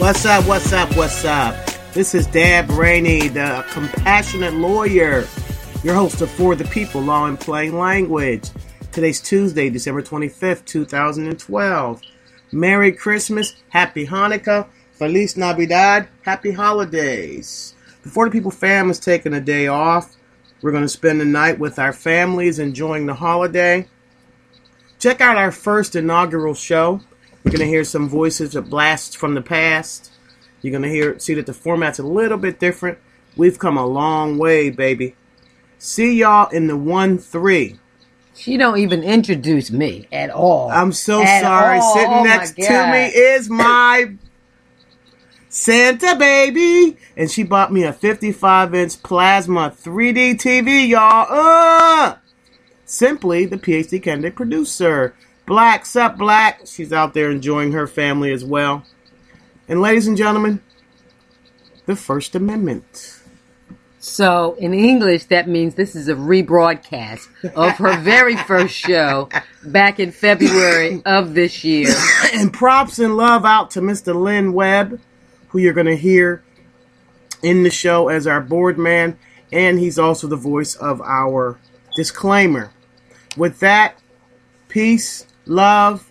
[0.00, 0.46] What's up?
[0.46, 0.96] What's up?
[0.96, 1.54] What's up?
[1.92, 5.26] This is Deb Rainey, the compassionate lawyer,
[5.84, 8.48] your host of For the People Law in Plain Language.
[8.92, 12.00] Today's Tuesday, December 25th, 2012.
[12.50, 17.74] Merry Christmas, Happy Hanukkah, Feliz Navidad, Happy Holidays.
[18.02, 20.16] The For the People fam is taking a day off.
[20.62, 23.86] We're going to spend the night with our families enjoying the holiday.
[24.98, 27.02] Check out our first inaugural show.
[27.44, 30.12] You're going to hear some voices of blasts from the past.
[30.62, 32.98] You're going to hear see that the format's a little bit different.
[33.36, 35.14] We've come a long way, baby.
[35.78, 37.78] See y'all in the 1 3.
[38.34, 40.70] She don't even introduce me at all.
[40.70, 41.78] I'm so At sorry.
[41.78, 41.94] all.
[41.94, 44.12] Sitting Oh next to me is my
[45.48, 46.96] Santa baby.
[47.16, 51.26] And she bought me a 55 inch plasma 3D TV, y'all.
[51.28, 52.16] Uh!
[52.84, 55.14] Simply the PhD candidate producer.
[55.50, 56.60] Black, sup, Black.
[56.64, 58.84] She's out there enjoying her family as well.
[59.66, 60.60] And ladies and gentlemen,
[61.86, 63.20] the First Amendment.
[63.98, 69.28] So in English, that means this is a rebroadcast of her very first show
[69.64, 71.92] back in February of this year.
[72.32, 74.14] and props and love out to Mr.
[74.14, 75.00] Lynn Webb,
[75.48, 76.44] who you're going to hear
[77.42, 79.18] in the show as our board man,
[79.50, 81.58] and he's also the voice of our
[81.96, 82.70] disclaimer.
[83.36, 83.98] With that,
[84.68, 86.10] peace, love,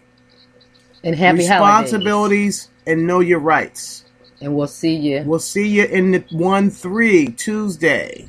[1.04, 1.92] And happy holidays.
[1.94, 4.06] responsibilities, and know your rights.
[4.42, 5.24] And we'll see you.
[5.26, 8.28] We'll see you in the 1 3 Tuesday,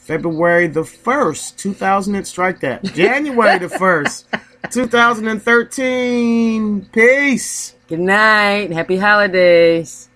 [0.00, 2.82] February the 1st, 2000 and strike that.
[2.94, 4.24] January the 1st,
[4.70, 6.86] 2013.
[6.92, 7.74] Peace.
[7.88, 8.72] Good night.
[8.72, 10.08] Happy holidays.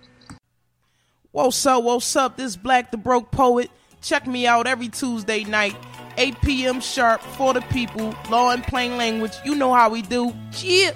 [1.32, 1.84] What's up?
[1.84, 2.36] What's up?
[2.36, 3.70] This Black the Broke Poet.
[4.00, 5.76] Check me out every Tuesday night,
[6.18, 6.80] 8 p.m.
[6.80, 8.12] sharp for the people.
[8.28, 9.32] Law in plain language.
[9.44, 10.34] You know how we do.
[10.60, 10.90] Yeah.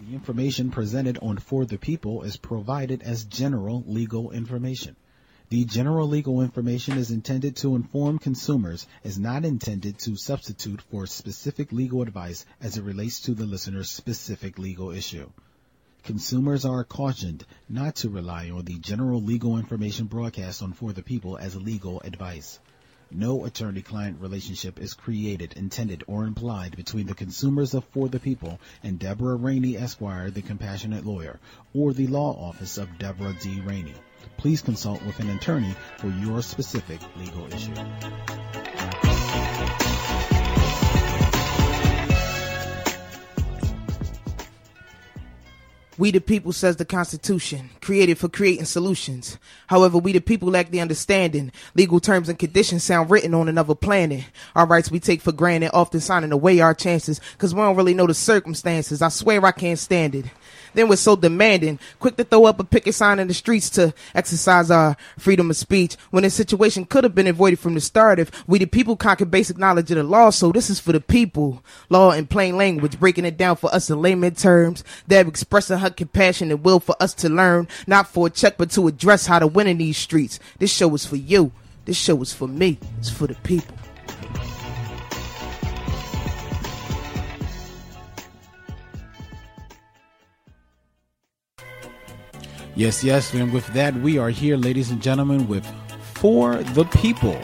[0.00, 4.96] The information presented on For the People is provided as general legal information.
[5.48, 11.06] The general legal information is intended to inform consumers, is not intended to substitute for
[11.06, 15.30] specific legal advice as it relates to the listener's specific legal issue.
[16.06, 21.02] Consumers are cautioned not to rely on the general legal information broadcast on For the
[21.02, 22.60] People as legal advice.
[23.10, 28.60] No attorney-client relationship is created, intended, or implied between the consumers of For the People
[28.84, 31.40] and Deborah Rainey Esquire, the compassionate lawyer,
[31.74, 33.60] or the law office of Deborah D.
[33.62, 33.94] Rainey.
[34.36, 37.74] Please consult with an attorney for your specific legal issue.
[45.98, 49.38] We the people, says the Constitution, created for creating solutions.
[49.68, 51.52] However, we the people lack the understanding.
[51.74, 54.24] Legal terms and conditions sound written on another planet.
[54.54, 57.94] Our rights we take for granted, often signing away our chances, cause we don't really
[57.94, 59.00] know the circumstances.
[59.00, 60.26] I swear I can't stand it.
[60.76, 63.94] Then we're so demanding, quick to throw up a picket sign in the streets to
[64.14, 68.18] exercise our freedom of speech, when this situation could have been avoided from the start
[68.18, 70.28] if we the people conquered basic knowledge of the law.
[70.28, 71.64] So this is for the people.
[71.88, 74.84] Law in plain language, breaking it down for us in layman terms.
[75.08, 78.70] Deb expressing her compassion and will for us to learn, not for a check, but
[78.72, 80.38] to address how to win in these streets.
[80.58, 81.52] This show is for you.
[81.86, 82.78] This show is for me.
[82.98, 83.74] It's for the people.
[92.76, 95.66] Yes, yes, and with that, we are here, ladies and gentlemen, with
[96.12, 97.40] For the People,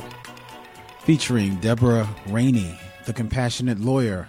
[1.05, 4.29] featuring Deborah Rainey, the compassionate lawyer,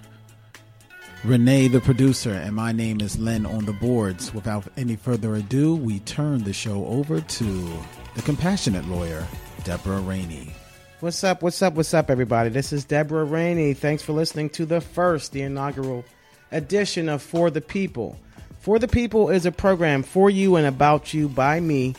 [1.25, 4.33] Renee, the producer, and my name is Len on the boards.
[4.33, 7.69] Without any further ado, we turn the show over to
[8.15, 9.27] the compassionate lawyer,
[9.65, 10.53] Deborah Rainey.
[11.01, 11.41] What's up?
[11.41, 11.73] What's up?
[11.73, 12.47] What's up, everybody?
[12.49, 13.73] This is Deborah Rainey.
[13.73, 16.05] Thanks for listening to the first, the inaugural
[16.53, 18.17] edition of For the People.
[18.63, 21.95] For the People is a program for you and about you by me.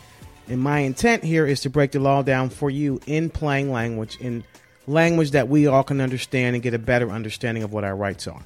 [0.48, 4.16] And my intent here is to break the law down for you in plain language,
[4.18, 4.44] in
[4.86, 8.26] language that we all can understand and get a better understanding of what our rights
[8.26, 8.40] are.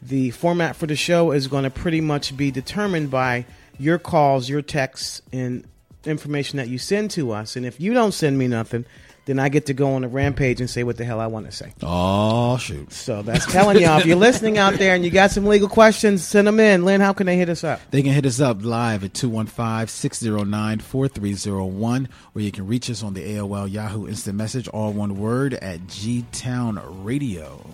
[0.00, 3.44] The format for the show is going to pretty much be determined by
[3.76, 5.66] your calls, your texts, and
[6.04, 7.56] information that you send to us.
[7.56, 8.84] And if you don't send me nothing,
[9.24, 11.46] then I get to go on a rampage and say what the hell I want
[11.46, 11.72] to say.
[11.82, 12.92] Oh, shoot.
[12.92, 14.00] So that's telling y'all.
[14.00, 16.84] if you're listening out there and you got some legal questions, send them in.
[16.84, 17.80] Lynn, how can they hit us up?
[17.92, 23.36] They can hit us up live at 215-609-4301 or you can reach us on the
[23.36, 27.64] AOL Yahoo Instant Message, all one word, at G-Town Radio.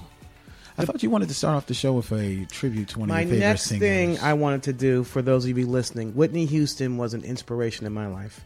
[0.76, 3.14] I thought you wanted to start off the show with a tribute to one of
[3.14, 6.46] My your favorite next thing I wanted to do for those of you listening, Whitney
[6.46, 8.44] Houston was an inspiration in my life.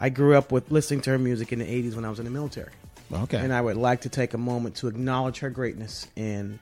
[0.00, 2.24] I grew up with listening to her music in the 80s when I was in
[2.24, 2.72] the military.
[3.12, 3.38] Okay.
[3.38, 6.58] And I would like to take a moment to acknowledge her greatness and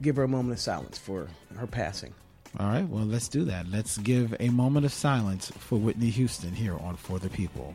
[0.00, 2.14] give her a moment of silence for her passing.
[2.58, 2.88] All right.
[2.88, 3.68] Well, let's do that.
[3.68, 7.74] Let's give a moment of silence for Whitney Houston here on For the People.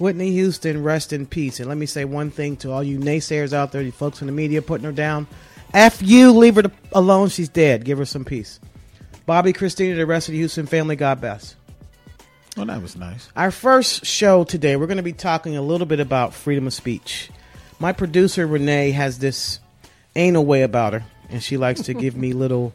[0.00, 1.60] Whitney Houston, rest in peace.
[1.60, 4.26] And let me say one thing to all you naysayers out there, you folks in
[4.26, 5.26] the media putting her down.
[5.74, 7.28] F you, leave her alone.
[7.28, 7.84] She's dead.
[7.84, 8.58] Give her some peace.
[9.26, 11.54] Bobby, Christina, the rest of the Houston family, God bless.
[12.56, 13.28] Oh, that was nice.
[13.36, 16.72] Our first show today, we're going to be talking a little bit about freedom of
[16.72, 17.30] speech.
[17.78, 19.60] My producer, Renee, has this
[20.16, 22.72] anal way about her, and she likes to give me little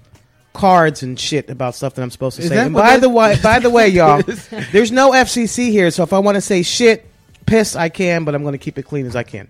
[0.54, 2.58] cards and shit about stuff that I'm supposed to Is say.
[2.58, 4.22] And by that- the way, by the way, y'all,
[4.72, 7.06] there's no FCC here, so if I want to say shit,
[7.46, 9.48] piss, I can, but I'm going to keep it clean as I can.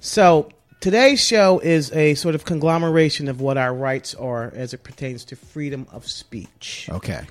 [0.00, 0.50] So
[0.80, 5.24] today's show is a sort of conglomeration of what our rights are as it pertains
[5.26, 6.88] to freedom of speech.
[6.90, 7.24] Okay.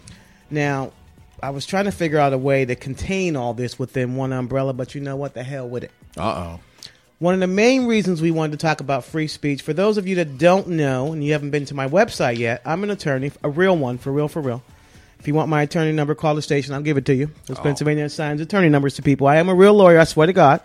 [0.50, 0.92] Now,
[1.44, 4.74] I was trying to figure out a way to contain all this within one umbrella,
[4.74, 5.34] but you know what?
[5.34, 5.92] The hell with it.
[6.18, 6.60] Uh oh.
[7.19, 10.08] One of the main reasons we wanted to talk about free speech, for those of
[10.08, 13.31] you that don't know and you haven't been to my website yet, I'm an attorney,
[13.44, 14.63] a real one, for real, for real.
[15.22, 16.74] If you want my attorney number, call the station.
[16.74, 17.28] I'll give it to you.
[17.28, 17.62] Because oh.
[17.62, 19.28] Pennsylvania assigns attorney numbers to people.
[19.28, 20.62] I am a real lawyer, I swear to God.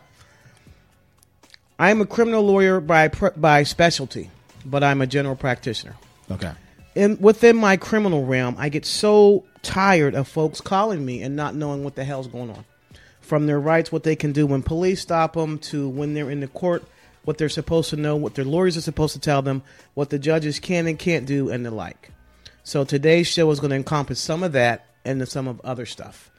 [1.79, 4.31] I am a criminal lawyer by by specialty,
[4.65, 5.95] but I'm a general practitioner
[6.31, 6.53] Okay.
[6.95, 11.55] in within my criminal realm, I get so tired of folks calling me and not
[11.55, 12.65] knowing what the hell's going on.
[13.21, 16.41] From their rights, what they can do when police stop them, to when they're in
[16.41, 16.83] the court,
[17.25, 19.63] what they're supposed to know, what their lawyers are supposed to tell them,
[19.93, 22.11] what the judges can and can't do, and the like.
[22.67, 25.87] So today's show is going to encompass some of that and then some of other
[25.87, 26.33] stuff.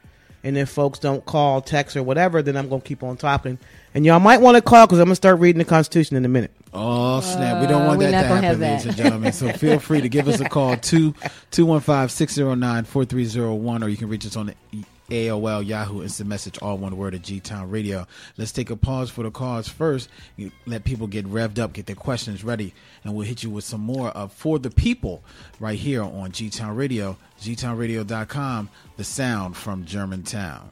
[0.44, 3.58] And if folks don't call, text, or whatever, then I'm going to keep on talking.
[3.94, 6.26] And y'all might want to call because I'm going to start reading the Constitution in
[6.26, 6.50] a minute.
[6.74, 7.60] Oh snap!
[7.60, 8.88] we uh, don't want we're that to happen, have ladies that.
[8.88, 9.32] and gentlemen.
[9.32, 11.14] So feel free to give us a call two
[11.50, 14.36] two one five six zero nine four three zero one, or you can reach us
[14.36, 18.06] on the E- AOL Yahoo Instant Message, all one word at G Town Radio.
[18.36, 20.08] Let's take a pause for the calls first.
[20.36, 22.74] You let people get revved up, get their questions ready,
[23.04, 25.22] and we'll hit you with some more of for the people
[25.60, 30.70] right here on G Town Radio, gtownradio.com, the sound from Germantown.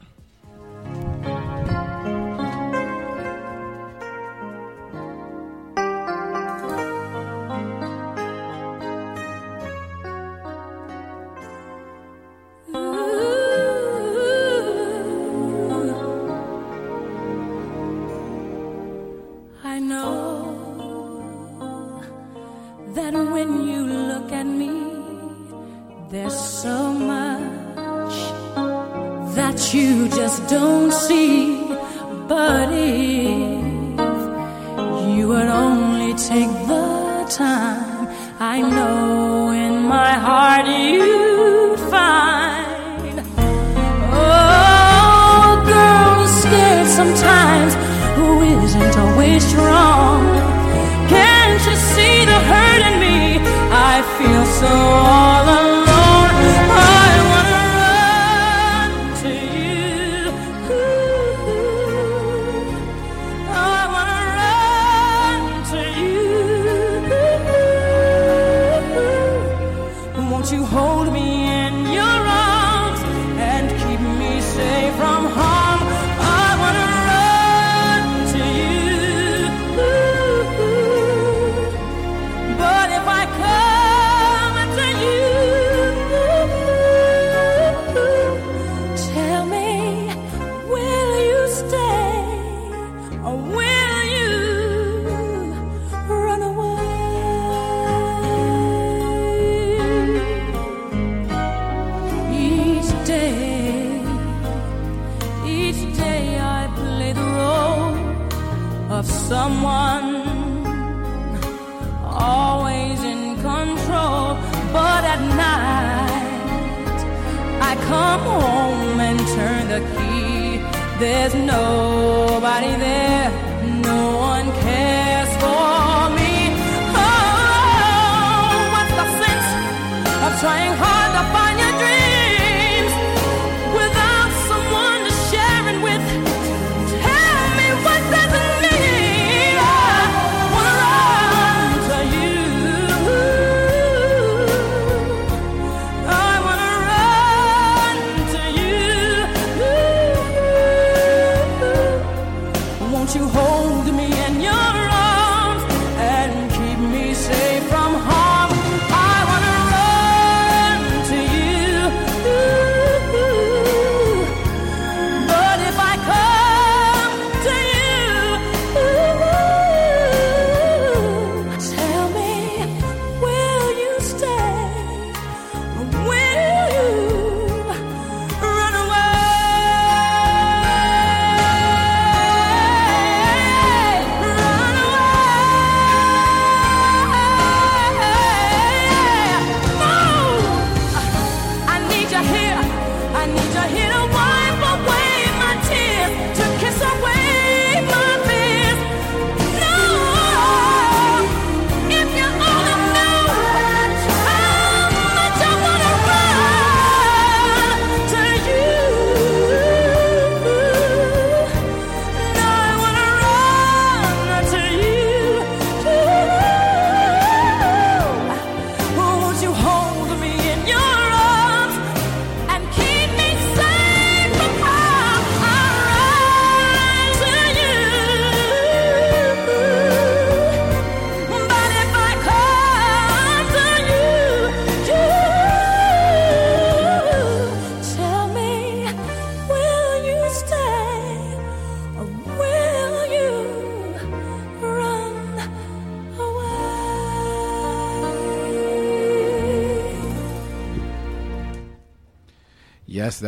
[120.99, 121.96] There's nobody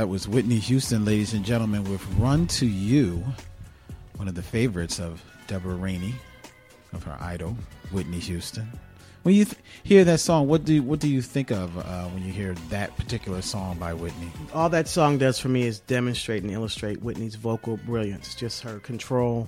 [0.09, 3.23] was Whitney Houston, ladies and gentlemen, with Run to You,
[4.17, 6.15] one of the favorites of Deborah Rainey,
[6.93, 7.55] of her idol,
[7.91, 8.67] Whitney Houston.
[9.21, 12.23] When you th- hear that song, what do what do you think of uh, when
[12.25, 14.31] you hear that particular song by Whitney?
[14.51, 18.79] All that song does for me is demonstrate and illustrate Whitney's vocal brilliance, just her
[18.79, 19.47] control,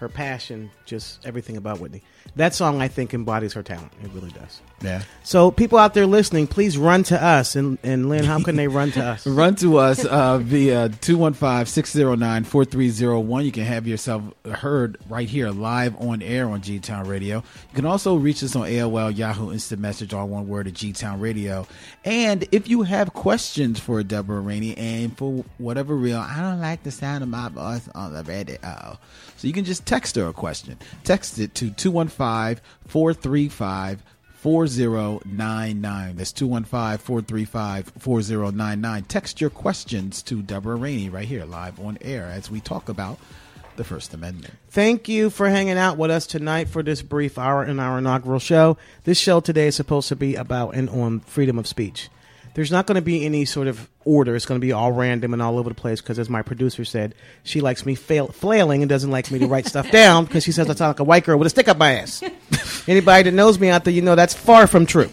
[0.00, 2.02] her passion, just everything about Whitney.
[2.36, 3.92] That song, I think, embodies her talent.
[4.02, 4.62] It really does.
[4.82, 5.02] Yeah.
[5.24, 7.54] So, people out there listening, please run to us.
[7.54, 9.26] And, and Lynn, how can they run to us?
[9.30, 13.44] Run to us uh, via 215-609-4301.
[13.44, 17.36] You can have yourself heard right here live on air on G-Town Radio.
[17.36, 21.20] You can also reach us on AOL, Yahoo, Instant Message, all one word at G-Town
[21.20, 21.66] Radio.
[22.06, 26.84] And if you have questions for Deborah Rainey and for whatever real, I don't like
[26.84, 28.96] the sound of my voice on the radio.
[29.36, 30.78] So you can just text her a question.
[31.02, 33.98] Text it to 215-435
[34.34, 36.16] 4099.
[36.16, 39.02] That's 215 435 4099.
[39.02, 43.18] Text your questions to Deborah Rainey right here, live on air, as we talk about
[43.74, 44.54] the First Amendment.
[44.68, 48.38] Thank you for hanging out with us tonight for this brief hour in our inaugural
[48.38, 48.78] show.
[49.02, 52.08] This show today is supposed to be about and on freedom of speech.
[52.54, 54.34] There's not going to be any sort of order.
[54.34, 56.84] It's going to be all random and all over the place because, as my producer
[56.84, 57.14] said,
[57.44, 60.52] she likes me fail- flailing and doesn't like me to write stuff down because she
[60.52, 62.22] says I sound like a white girl with a stick up my ass.
[62.88, 65.10] Anybody that knows me out there, you know that's far from true.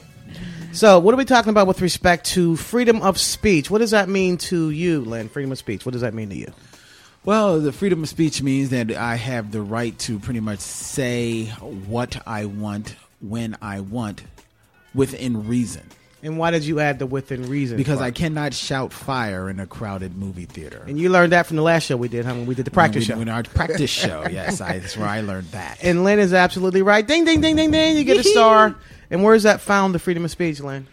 [0.74, 3.72] So, what are we talking about with respect to freedom of speech?
[3.72, 5.30] What does that mean to you, Lynn?
[5.30, 5.86] Freedom of speech.
[5.86, 6.54] What does that mean to you?
[7.26, 11.46] Well, the freedom of speech means that I have the right to pretty much say
[11.48, 14.24] what I want when I want
[14.94, 15.84] within reason.
[16.24, 17.78] And why did you add the within reason?
[17.78, 18.08] Because part?
[18.08, 20.84] I cannot shout fire in a crowded movie theater.
[20.88, 22.34] And you learned that from the last show we did, huh?
[22.34, 23.20] When we did the practice when, show.
[23.20, 25.78] When our practice show, yes, I, that's where I learned that.
[25.84, 27.06] and Lynn is absolutely right.
[27.06, 27.98] Ding, ding, ding, ding, ding.
[27.98, 28.76] You get a star.
[29.10, 30.88] And where's that found, the freedom of speech, Lynn?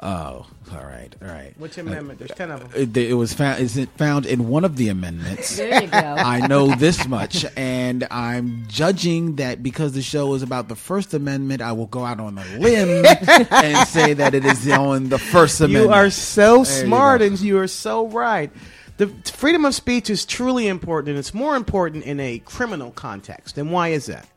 [0.00, 1.52] Oh, all right, all right.
[1.58, 2.18] Which uh, amendment?
[2.18, 2.70] There's 10 of them.
[2.74, 3.60] Uh, it, it was found.
[3.60, 5.56] Is it found in one of the amendments?
[5.56, 5.96] There you go.
[5.98, 11.14] I know this much, and I'm judging that because the show is about the First
[11.14, 13.04] Amendment, I will go out on a limb
[13.50, 15.84] and say that it is on the First Amendment.
[15.86, 17.26] You are so There smart go.
[17.26, 18.50] and you are so right.
[18.98, 23.58] The freedom of speech is truly important, and it's more important in a criminal context.
[23.58, 24.28] And why is that?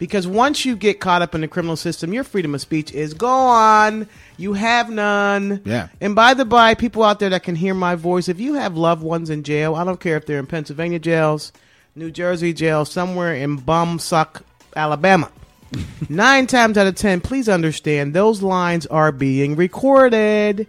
[0.00, 3.12] Because once you get caught up in the criminal system, your freedom of speech is
[3.12, 4.08] gone.
[4.38, 5.60] You have none.
[5.66, 5.88] Yeah.
[6.00, 8.78] And by the by, people out there that can hear my voice, if you have
[8.78, 11.52] loved ones in jail, I don't care if they're in Pennsylvania jails,
[11.94, 14.42] New Jersey jail, somewhere in bumsuck,
[14.74, 15.30] Alabama.
[16.08, 20.66] Nine times out of ten, please understand those lines are being recorded.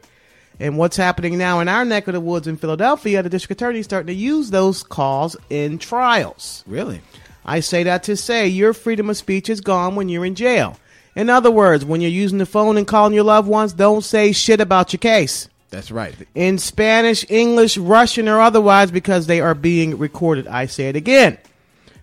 [0.59, 3.79] And what's happening now in our neck of the woods in Philadelphia, the district attorney
[3.79, 6.65] is starting to use those calls in trials.
[6.67, 7.01] really.
[7.45, 10.77] I say that to say your freedom of speech is gone when you're in jail.
[11.15, 14.31] In other words, when you're using the phone and calling your loved ones, don't say
[14.31, 16.15] shit about your case That's right.
[16.36, 20.48] in Spanish, English, Russian, or otherwise because they are being recorded.
[20.48, 21.38] I say it again.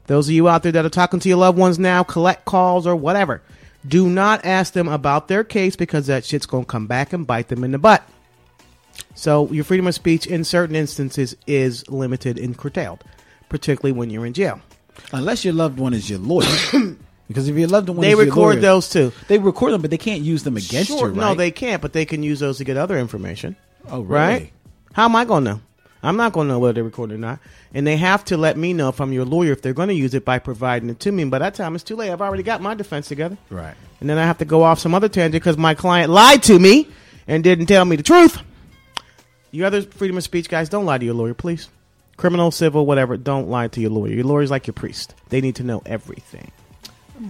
[0.07, 2.87] Those of you out there that are talking to your loved ones now, collect calls
[2.87, 3.43] or whatever,
[3.87, 7.27] do not ask them about their case because that shit's going to come back and
[7.27, 8.03] bite them in the butt.
[9.15, 13.05] So your freedom of speech in certain instances is limited and curtailed,
[13.49, 14.61] particularly when you're in jail.
[15.13, 16.47] Unless your loved one is your lawyer.
[17.29, 19.13] because if your loved one They is your record lawyer, those too.
[19.29, 21.17] They record them, but they can't use them against Sure, you, right?
[21.17, 23.57] No, they can't, but they can use those to get other information.
[23.89, 24.09] Oh, really?
[24.09, 24.53] Right?
[24.93, 25.61] How am I going to know?
[26.03, 27.41] I'm not going to know whether they record or not.
[27.75, 29.95] And they have to let me know if I'm your lawyer if they're going to
[29.95, 31.23] use it by providing it to me.
[31.23, 32.11] And by that time, it's too late.
[32.11, 33.37] I've already got my defense together.
[33.51, 33.75] Right.
[34.01, 36.59] And then I have to go off some other tangent because my client lied to
[36.59, 36.89] me
[37.27, 38.41] and didn't tell me the truth.
[39.51, 41.69] You other freedom of speech guys, don't lie to your lawyer, please.
[42.19, 44.13] Criminal, civil, whatever, don't lie to your lawyer.
[44.13, 45.15] Your lawyer's like your priest.
[45.29, 46.51] They need to know everything.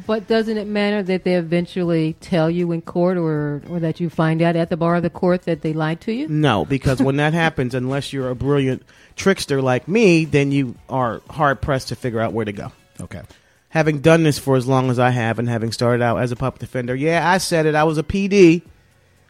[0.07, 4.09] But doesn't it matter that they eventually tell you in court or, or that you
[4.09, 6.27] find out at the bar of the court that they lied to you?
[6.27, 8.83] No, because when that happens, unless you're a brilliant
[9.15, 12.73] trickster like me, then you are hard pressed to figure out where to go.
[12.99, 13.23] Okay.
[13.69, 16.37] Having done this for as long as I have and having started out as a
[16.37, 18.63] public defender, yeah, I said it, I was a PD.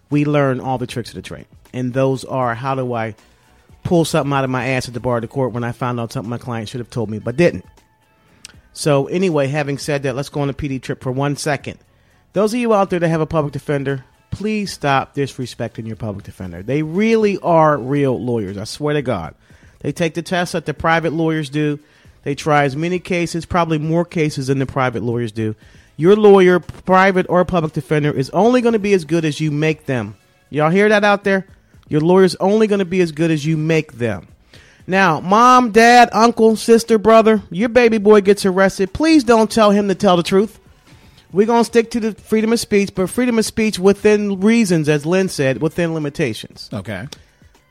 [0.08, 1.46] We learn all the tricks of the trade.
[1.72, 3.16] And those are how do I
[3.88, 5.98] pull something out of my ass at the bar of the court when I found
[5.98, 7.64] out something my client should have told me but didn't.
[8.74, 11.78] So, anyway, having said that, let's go on a PD trip for one second.
[12.34, 16.26] Those of you out there that have a public defender, please stop disrespecting your public
[16.26, 16.62] defender.
[16.62, 18.58] They really are real lawyers.
[18.58, 19.34] I swear to God.
[19.80, 21.80] They take the tests that the private lawyers do.
[22.24, 25.56] They try as many cases, probably more cases than the private lawyers do.
[25.96, 29.50] Your lawyer, private or public defender, is only going to be as good as you
[29.50, 30.14] make them.
[30.50, 31.46] Y'all hear that out there?
[31.88, 34.28] Your lawyer's only going to be as good as you make them.
[34.86, 38.92] Now, mom, dad, uncle, sister, brother, your baby boy gets arrested.
[38.92, 40.58] Please don't tell him to tell the truth.
[41.30, 44.88] We're going to stick to the freedom of speech, but freedom of speech within reasons,
[44.88, 46.70] as Lynn said, within limitations.
[46.72, 47.06] Okay.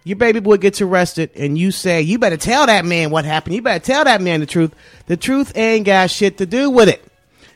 [0.04, 3.56] Your baby boy gets arrested, and you say, You better tell that man what happened.
[3.56, 4.74] You better tell that man the truth.
[5.08, 7.04] The truth ain't got shit to do with it.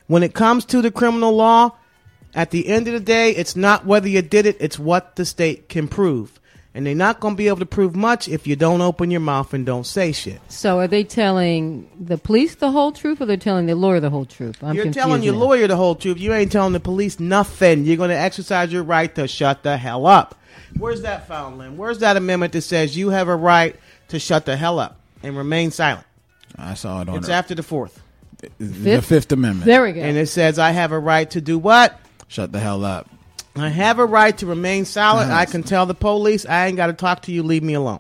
[0.08, 1.76] When it comes to the criminal law,
[2.34, 5.26] at the end of the day, it's not whether you did it, it's what the
[5.26, 6.41] state can prove.
[6.74, 9.20] And they're not going to be able to prove much if you don't open your
[9.20, 10.40] mouth and don't say shit.
[10.50, 14.10] So are they telling the police the whole truth or they're telling the lawyer the
[14.10, 14.64] whole truth?
[14.64, 15.40] I'm You're telling your now.
[15.40, 16.18] lawyer the whole truth.
[16.18, 17.84] You ain't telling the police nothing.
[17.84, 20.36] You're going to exercise your right to shut the hell up.
[20.80, 21.76] Where's that found, Lynn?
[21.76, 23.76] Where's that amendment that says you have a right
[24.08, 26.06] to shut the hell up and remain silent?
[26.58, 28.02] I saw it on It's the, after the fourth.
[28.40, 29.06] the Fifth?
[29.08, 29.66] Fifth Amendment.
[29.66, 30.00] There we go.
[30.02, 32.00] And it says I have a right to do what?
[32.30, 33.10] Shut the hell up.
[33.56, 35.30] I have a right to remain silent.
[35.32, 35.40] Uh-huh.
[35.42, 37.44] I can tell the police I ain't got to talk to you.
[37.44, 38.00] Leave me alone.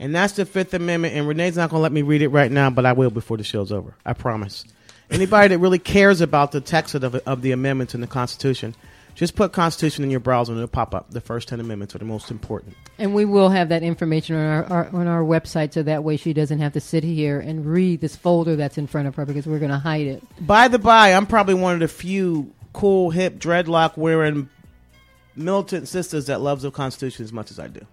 [0.00, 1.14] And that's the Fifth Amendment.
[1.14, 3.36] And Renee's not going to let me read it right now, but I will before
[3.36, 3.94] the show's over.
[4.06, 4.64] I promise.
[5.10, 8.74] Anybody that really cares about the text of, the- of the amendments in the Constitution,
[9.14, 11.10] just put Constitution in your browser and it'll pop up.
[11.10, 12.76] The first 10 amendments are the most important.
[12.98, 16.16] And we will have that information on our, our on our website, so that way
[16.16, 19.26] she doesn't have to sit here and read this folder that's in front of her
[19.26, 20.22] because we're going to hide it.
[20.46, 24.48] By the by, I'm probably one of the few cool, hip, dreadlock wearing
[25.34, 27.84] militant sisters that loves the Constitution as much as I do.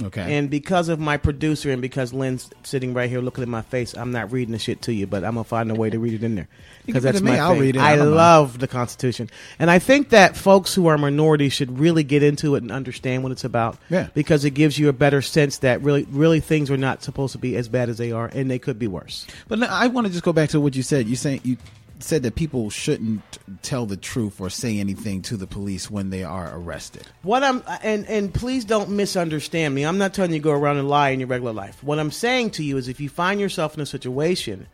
[0.00, 0.36] Okay.
[0.38, 3.94] And because of my producer and because Lynn's sitting right here looking at my face,
[3.94, 6.14] I'm not reading the shit to you, but I'm gonna find a way to read
[6.14, 6.46] it in there
[6.86, 7.60] because that's my I'll thing.
[7.62, 8.14] read it, I I mind.
[8.14, 12.54] love the Constitution, and I think that folks who are minorities should really get into
[12.54, 13.76] it and understand what it's about.
[13.90, 14.06] Yeah.
[14.14, 17.38] because it gives you a better sense that really, really things are not supposed to
[17.38, 19.26] be as bad as they are, and they could be worse.
[19.48, 21.08] But now, I want to just go back to what you said.
[21.08, 21.56] You saying you
[22.00, 26.24] said that people shouldn't tell the truth or say anything to the police when they
[26.24, 27.06] are arrested.
[27.22, 29.84] What I'm and and please don't misunderstand me.
[29.84, 31.82] I'm not telling you to go around and lie in your regular life.
[31.82, 34.66] What I'm saying to you is if you find yourself in a situation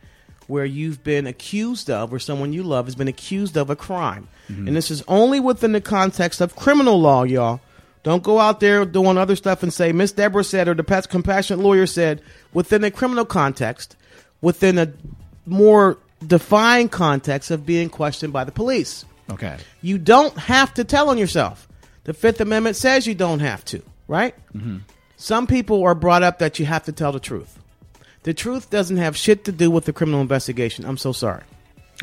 [0.47, 4.27] where you've been accused of or someone you love has been accused of a crime.
[4.49, 4.67] Mm-hmm.
[4.67, 7.61] And this is only within the context of criminal law, y'all.
[8.03, 11.09] Don't go out there doing other stuff and say Miss Deborah said or the past
[11.09, 12.21] compassionate lawyer said
[12.53, 13.95] within a criminal context,
[14.41, 14.93] within a
[15.47, 19.05] more defined context of being questioned by the police.
[19.29, 19.57] Okay.
[19.81, 21.67] You don't have to tell on yourself.
[22.03, 24.35] The Fifth Amendment says you don't have to, right?
[24.53, 24.77] Mm-hmm.
[25.17, 27.59] Some people are brought up that you have to tell the truth.
[28.23, 30.85] The truth doesn't have shit to do with the criminal investigation.
[30.85, 31.43] I'm so sorry.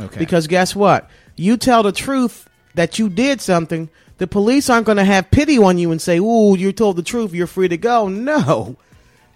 [0.00, 0.18] Okay.
[0.18, 1.08] Because guess what?
[1.36, 5.58] You tell the truth that you did something, the police aren't going to have pity
[5.58, 8.08] on you and say, Ooh, you told the truth, you're free to go.
[8.08, 8.76] No.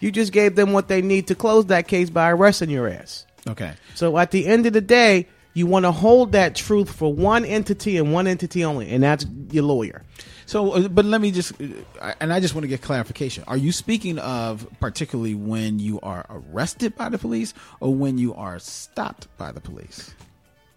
[0.00, 3.26] You just gave them what they need to close that case by arresting your ass.
[3.48, 3.74] Okay.
[3.94, 7.44] So at the end of the day, you want to hold that truth for one
[7.44, 10.02] entity and one entity only, and that's your lawyer.
[10.44, 11.54] So, uh, but let me just,
[12.00, 13.42] uh, and I just want to get clarification.
[13.46, 18.34] Are you speaking of particularly when you are arrested by the police or when you
[18.34, 20.14] are stopped by the police?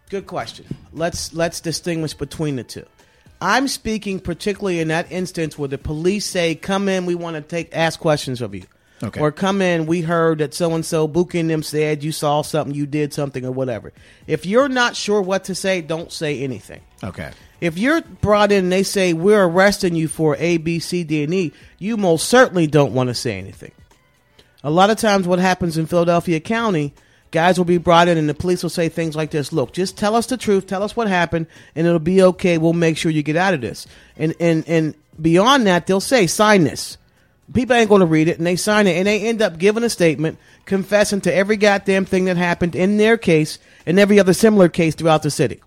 [0.10, 0.66] Good question.
[0.94, 2.86] Let's let's distinguish between the two.
[3.42, 7.42] I'm speaking particularly in that instance where the police say, "Come in, we want to
[7.42, 8.64] take ask questions of you."
[9.02, 9.22] Okay.
[9.22, 12.76] Or come in, we heard that so and so booking them said you saw something,
[12.76, 13.94] you did something, or whatever.
[14.28, 16.82] If you're not sure what to say, don't say anything.
[17.04, 17.32] Okay.
[17.62, 21.24] If you're brought in and they say we're arresting you for A, B, C, D,
[21.24, 23.72] and E, you most certainly don't want to say anything.
[24.64, 26.94] A lot of times, what happens in Philadelphia County,
[27.32, 29.96] guys will be brought in and the police will say things like this look just
[29.96, 33.12] tell us the truth tell us what happened and it'll be okay we'll make sure
[33.12, 33.86] you get out of this
[34.18, 36.98] and and and beyond that they'll say sign this
[37.54, 39.84] people ain't going to read it and they sign it and they end up giving
[39.84, 44.34] a statement confessing to every goddamn thing that happened in their case and every other
[44.34, 45.62] similar case throughout the city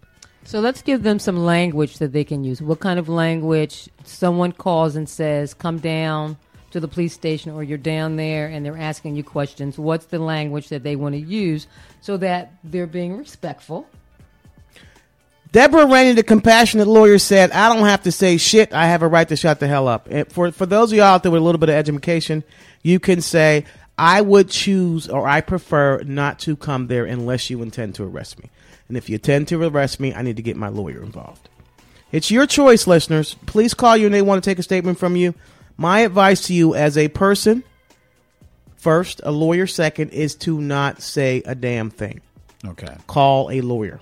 [0.45, 2.61] So let's give them some language that they can use.
[2.61, 6.37] What kind of language someone calls and says, come down
[6.73, 9.79] to the police station or you're down there and they're asking you questions.
[9.79, 11.66] What's the language that they want to use
[12.01, 13.87] so that they're being respectful?
[15.52, 18.72] Deborah Rainey, the compassionate lawyer, said, I don't have to say shit.
[18.72, 20.08] I have a right to shut the hell up.
[20.10, 22.42] And for, for those of y'all out there with a little bit of education,
[22.82, 23.66] you can say,
[23.98, 28.42] I would choose or I prefer not to come there unless you intend to arrest
[28.42, 28.48] me.
[28.88, 31.50] And if you intend to arrest me, I need to get my lawyer involved.
[32.10, 33.36] It's your choice, listeners.
[33.46, 35.34] Please call you and they want to take a statement from you.
[35.76, 37.62] My advice to you as a person,
[38.76, 42.20] first, a lawyer second, is to not say a damn thing
[42.66, 42.94] Okay.
[43.06, 44.00] call a lawyer.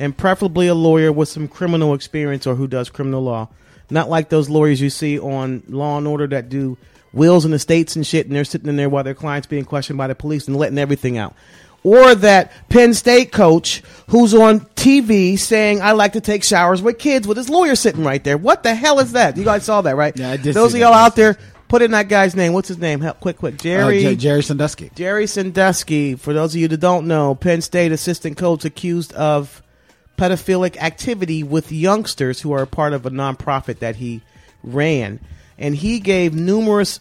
[0.00, 3.50] And preferably a lawyer with some criminal experience or who does criminal law.
[3.90, 6.78] Not like those lawyers you see on Law and Order that do
[7.12, 9.98] wills and estates and shit and they're sitting in there while their client's being questioned
[9.98, 11.34] by the police and letting everything out.
[11.82, 16.98] Or that Penn State coach who's on TV saying, I like to take showers with
[16.98, 18.38] kids with his lawyer sitting right there.
[18.38, 19.36] What the hell is that?
[19.36, 20.16] You guys saw that, right?
[20.16, 21.36] Yeah, I did Those of y'all out there,
[21.68, 22.52] put in that guy's name.
[22.52, 23.00] What's his name?
[23.00, 23.56] Help, quick, quick.
[23.56, 23.98] Jerry.
[24.04, 24.90] Uh, J- Jerry Sandusky.
[24.94, 29.62] Jerry Sandusky, for those of you that don't know, Penn State assistant coach accused of
[30.20, 34.20] pedophilic activity with youngsters who are a part of a nonprofit that he
[34.62, 35.18] ran.
[35.58, 37.00] And he gave numerous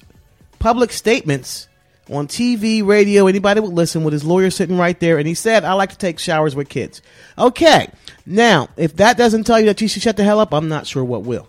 [0.59, 1.67] public statements
[2.09, 5.17] on TV, radio, anybody would listen with his lawyer sitting right there.
[5.17, 7.01] And he said, I like to take showers with kids.
[7.37, 7.89] Okay.
[8.25, 10.87] Now, if that doesn't tell you that you should shut the hell up, I'm not
[10.87, 11.47] sure what will.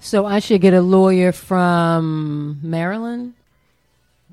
[0.00, 3.32] So I should get a lawyer from Maryland,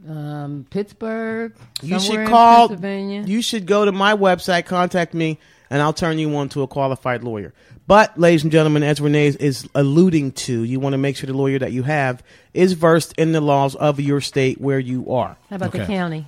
[0.07, 2.71] um, Pittsburgh, You should call.
[2.75, 5.39] You should go to my website, contact me,
[5.75, 7.53] and I'll turn you on to a qualified lawyer.
[7.85, 11.33] But, ladies and gentlemen, as Renee is alluding to, you want to make sure the
[11.33, 15.35] lawyer that you have is versed in the laws of your state where you are.
[15.49, 16.27] How about the county?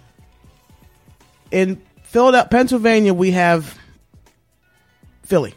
[1.49, 3.79] In Philadelphia, Pennsylvania, we have
[5.23, 5.53] Philly,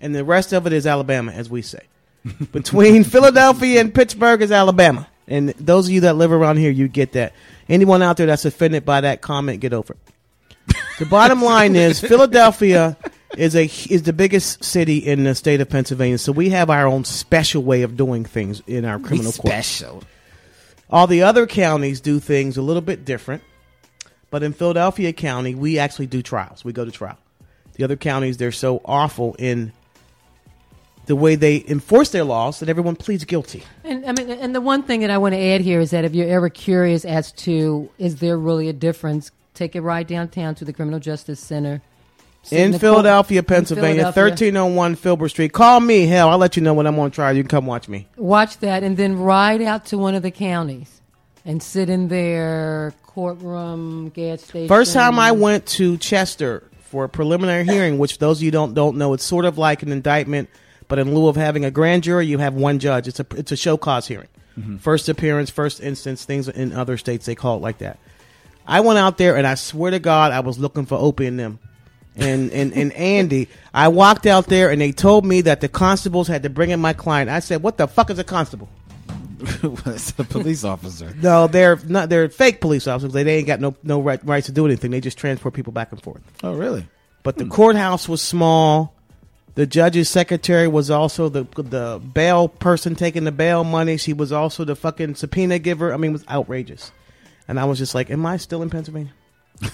[0.00, 1.82] and the rest of it is Alabama, as we say.
[2.52, 5.06] Between Philadelphia and Pittsburgh is Alabama.
[5.28, 7.34] And those of you that live around here, you get that.
[7.68, 10.13] Anyone out there that's offended by that comment, get over it.
[10.98, 12.96] The bottom line is Philadelphia
[13.36, 16.86] is a is the biggest city in the state of Pennsylvania, so we have our
[16.86, 19.52] own special way of doing things in our criminal court.
[19.52, 20.04] Special.
[20.88, 23.42] All the other counties do things a little bit different,
[24.30, 26.64] but in Philadelphia County, we actually do trials.
[26.64, 27.18] We go to trial.
[27.72, 29.72] The other counties, they're so awful in
[31.06, 33.64] the way they enforce their laws that everyone pleads guilty.
[33.82, 36.04] And I mean, and the one thing that I want to add here is that
[36.04, 40.54] if you're ever curious as to is there really a difference, take a ride downtown
[40.56, 41.80] to the Criminal Justice Center
[42.44, 44.22] Sit In Philadelphia, court- in Pennsylvania, Philadelphia.
[44.22, 45.52] 1301 Filbert Street.
[45.54, 46.06] Call me.
[46.06, 47.34] Hell, I'll let you know when I'm on trial.
[47.34, 48.06] You can come watch me.
[48.18, 51.00] Watch that, and then ride out to one of the counties
[51.46, 54.68] and sit in their courtroom, gas station.
[54.68, 58.74] First time I went to Chester for a preliminary hearing, which those of you don't
[58.74, 60.50] don't know, it's sort of like an indictment,
[60.86, 63.08] but in lieu of having a grand jury, you have one judge.
[63.08, 64.28] It's a it's a show cause hearing.
[64.58, 64.76] Mm-hmm.
[64.76, 66.26] First appearance, first instance.
[66.26, 67.98] Things in other states they call it like that.
[68.66, 71.38] I went out there and I swear to God, I was looking for Opie and
[71.38, 71.58] them.
[72.16, 76.28] And, and, and Andy, I walked out there and they told me that the constables
[76.28, 77.30] had to bring in my client.
[77.30, 78.68] I said, "What the fuck is a constable?"
[79.40, 81.14] it's a police officer.
[81.22, 82.08] No, they're not.
[82.08, 83.12] They're fake police officers.
[83.12, 84.90] They, they ain't got no no right, rights to do anything.
[84.90, 86.22] They just transport people back and forth.
[86.42, 86.86] Oh, really?
[87.22, 87.50] But the hmm.
[87.50, 88.94] courthouse was small.
[89.54, 93.96] The judge's secretary was also the the bail person taking the bail money.
[93.96, 95.92] She was also the fucking subpoena giver.
[95.92, 96.92] I mean, it was outrageous.
[97.46, 99.12] And I was just like, "Am I still in Pennsylvania?"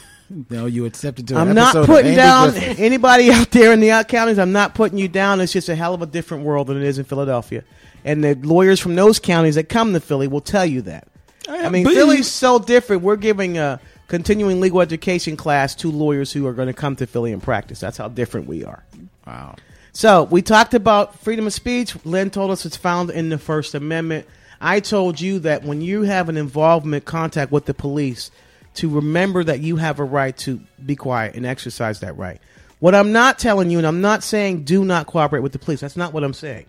[0.49, 1.37] No, you accepted to.
[1.37, 2.79] I'm not putting down Griffith.
[2.79, 4.39] anybody out there in the out counties.
[4.39, 5.41] I'm not putting you down.
[5.41, 7.65] It's just a hell of a different world than it is in Philadelphia.
[8.05, 11.09] And the lawyers from those counties that come to Philly will tell you that.
[11.49, 13.03] I mean, but- Philly's so different.
[13.03, 17.07] We're giving a continuing legal education class to lawyers who are going to come to
[17.09, 17.81] Philly and practice.
[17.81, 18.85] That's how different we are.
[19.27, 19.57] Wow.
[19.93, 21.97] So we talked about freedom of speech.
[22.05, 24.29] Lynn told us it's found in the First Amendment.
[24.61, 28.31] I told you that when you have an involvement contact with the police,
[28.75, 32.41] to remember that you have a right to be quiet and exercise that right.
[32.79, 35.81] What I'm not telling you, and I'm not saying do not cooperate with the police.
[35.81, 36.67] That's not what I'm saying.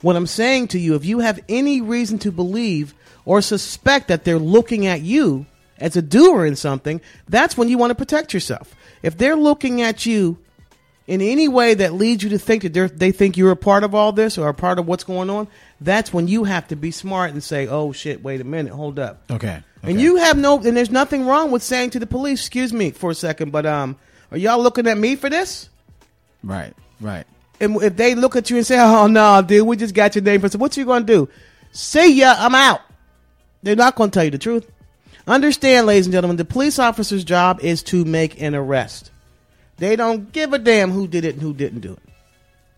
[0.00, 4.24] What I'm saying to you, if you have any reason to believe or suspect that
[4.24, 5.46] they're looking at you
[5.78, 8.74] as a doer in something, that's when you want to protect yourself.
[9.02, 10.38] If they're looking at you
[11.06, 13.94] in any way that leads you to think that they're, think you're a part of
[13.94, 15.48] all this or a part of what's going on,
[15.84, 18.98] that's when you have to be smart and say, "Oh shit, wait a minute, hold
[18.98, 19.62] up." Okay.
[19.82, 22.90] And you have no, and there's nothing wrong with saying to the police, "Excuse me
[22.90, 23.96] for a second, but um,
[24.30, 25.68] are y'all looking at me for this?"
[26.44, 27.26] Right, right.
[27.60, 30.22] And if they look at you and say, "Oh no, dude, we just got your
[30.22, 31.28] name for," so what you gonna do?
[31.72, 32.80] See ya, I'm out.
[33.62, 34.70] They're not gonna tell you the truth.
[35.26, 39.10] Understand, ladies and gentlemen, the police officer's job is to make an arrest.
[39.78, 42.11] They don't give a damn who did it and who didn't do it.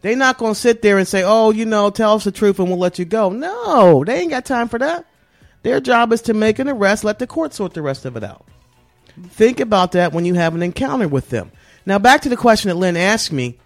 [0.04, 2.68] They're not gonna sit there and say, "Oh, you know, tell us the truth and
[2.68, 5.06] we'll let you go." No, they ain't got time for that.
[5.62, 8.22] Their job is to make an arrest, let the court sort the rest of it
[8.22, 8.44] out.
[9.30, 11.52] Think about that when you have an encounter with them.
[11.86, 13.56] Now, back to the question that Lynn asked me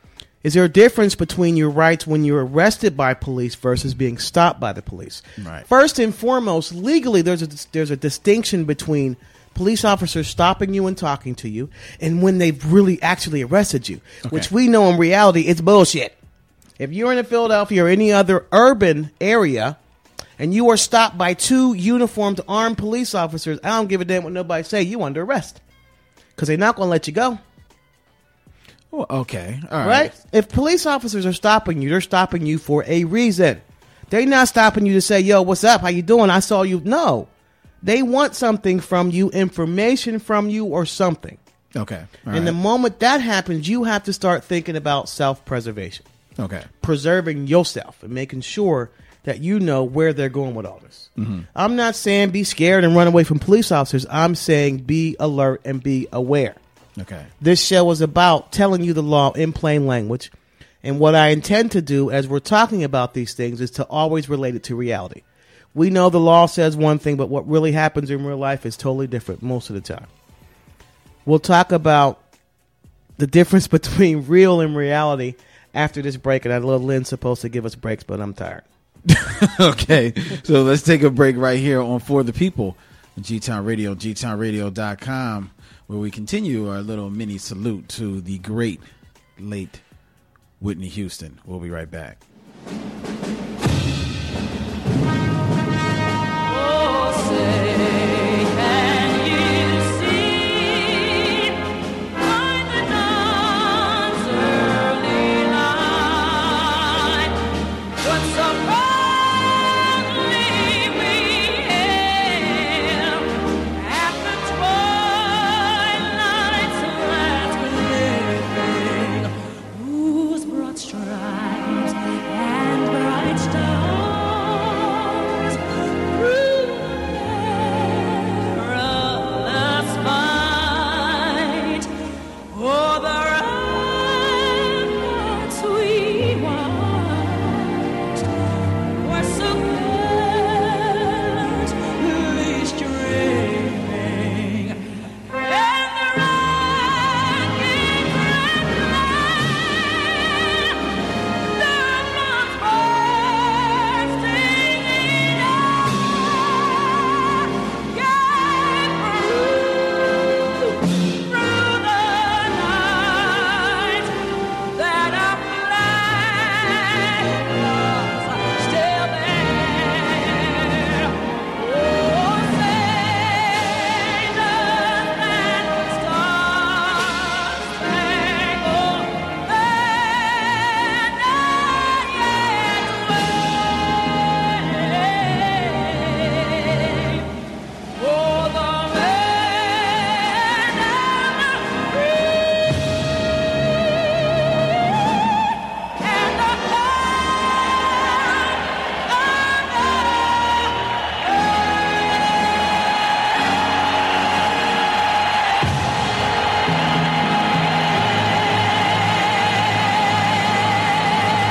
[0.44, 4.60] Is there a difference between your rights when you're arrested by police versus being stopped
[4.60, 5.22] by the police?
[5.42, 5.66] Right.
[5.66, 9.16] First and foremost, legally, there's a, there's a distinction between
[9.54, 11.68] police officers stopping you and talking to you
[12.00, 16.14] and when they've really actually arrested you, which we know in reality it's bullshit.
[16.78, 19.78] If you're in Philadelphia or any other urban area
[20.38, 24.22] and you are stopped by two uniformed armed police officers, I don't give a damn
[24.22, 24.82] what nobody say.
[24.82, 25.60] You under arrest
[26.30, 27.38] because they're not going to let you go,
[28.92, 29.86] Well, okay, all right.
[29.86, 30.24] right?
[30.32, 33.60] If police officers are stopping you, they're stopping you for a reason.
[34.10, 35.82] They're not stopping you to say, "Yo, what's up?
[35.82, 36.30] How you doing?
[36.30, 37.28] I saw you." No,
[37.82, 41.36] they want something from you, information from you, or something.
[41.76, 46.06] Okay, all and the moment that happens, you have to start thinking about self-preservation.
[46.38, 48.90] Okay, preserving yourself and making sure
[49.24, 51.10] that you know where they're going with all this.
[51.18, 51.40] Mm-hmm.
[51.54, 54.06] I'm not saying be scared and run away from police officers.
[54.10, 56.56] I'm saying be alert and be aware.
[56.98, 57.26] okay.
[57.40, 60.30] This show is about telling you the law in plain language.
[60.82, 64.28] And what I intend to do as we're talking about these things is to always
[64.28, 65.22] relate it to reality.
[65.74, 68.76] We know the law says one thing, but what really happens in real life is
[68.76, 70.06] totally different most of the time.
[71.26, 72.22] We'll talk about
[73.18, 75.34] the difference between real and reality
[75.78, 76.44] after this break.
[76.44, 78.64] And I know Lynn's supposed to give us breaks, but I'm tired.
[79.60, 80.12] okay,
[80.42, 82.76] so let's take a break right here on For the People,
[83.20, 85.50] G Town Radio, gtownradio.com,
[85.86, 88.80] where we continue our little mini salute to the great
[89.38, 89.80] late
[90.60, 91.38] Whitney Houston.
[91.46, 92.24] We'll be right back.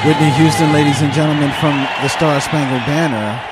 [0.07, 3.43] Whitney Houston, ladies and gentlemen, from the Star Spangled Banner.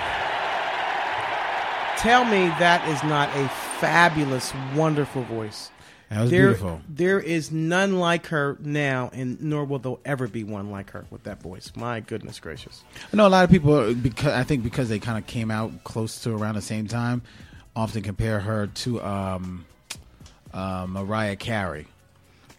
[1.98, 5.70] Tell me that is not a fabulous, wonderful voice.
[6.10, 6.82] That was there, beautiful.
[6.88, 11.06] There is none like her now, and nor will there ever be one like her
[11.12, 11.74] with that voice.
[11.76, 12.86] My goodness gracious.
[13.12, 15.84] I know a lot of people because I think because they kind of came out
[15.84, 17.22] close to around the same time,
[17.76, 19.66] often compare her to um,
[20.54, 21.88] uh, Mariah Carey.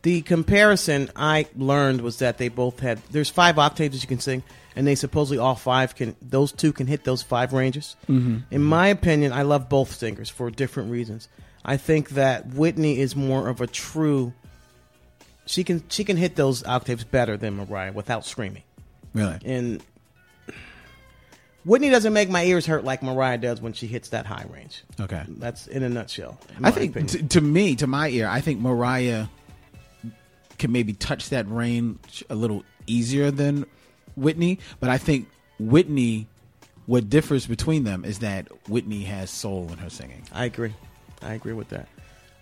[0.06, 3.02] The comparison I learned was that they both had.
[3.10, 4.44] There's five octaves that you can sing,
[4.76, 6.14] and they supposedly all five can.
[6.22, 7.96] Those two can hit those five ranges.
[8.08, 8.54] Mm-hmm.
[8.54, 11.28] In my opinion, I love both singers for different reasons.
[11.64, 14.32] I think that Whitney is more of a true.
[15.44, 18.62] She can she can hit those octaves better than Mariah without screaming.
[19.12, 19.38] Really?
[19.44, 19.82] And
[21.64, 24.84] Whitney doesn't make my ears hurt like Mariah does when she hits that high range.
[25.00, 25.24] Okay.
[25.26, 26.38] That's in a nutshell.
[26.56, 29.26] in I think t- to me, to my ear, I think Mariah
[30.58, 33.66] can maybe touch that range a little easier than
[34.16, 36.28] Whitney, but I think Whitney.
[36.86, 40.22] What differs between them is that Whitney has soul in her singing.
[40.32, 40.72] I agree.
[41.20, 41.88] I agree with that.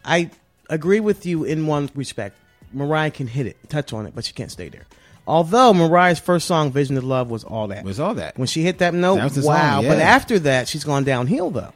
[0.05, 0.31] I
[0.68, 2.37] agree with you in one respect.
[2.70, 4.85] Mariah can hit it, touch on it, but she can't stay there.
[5.27, 7.85] Although Mariah's first song, "Vision of Love," was all that.
[7.85, 8.37] Was all that?
[8.37, 9.81] when she hit that note, That the song, wow!
[9.83, 11.72] But after that, she's gone downhill though.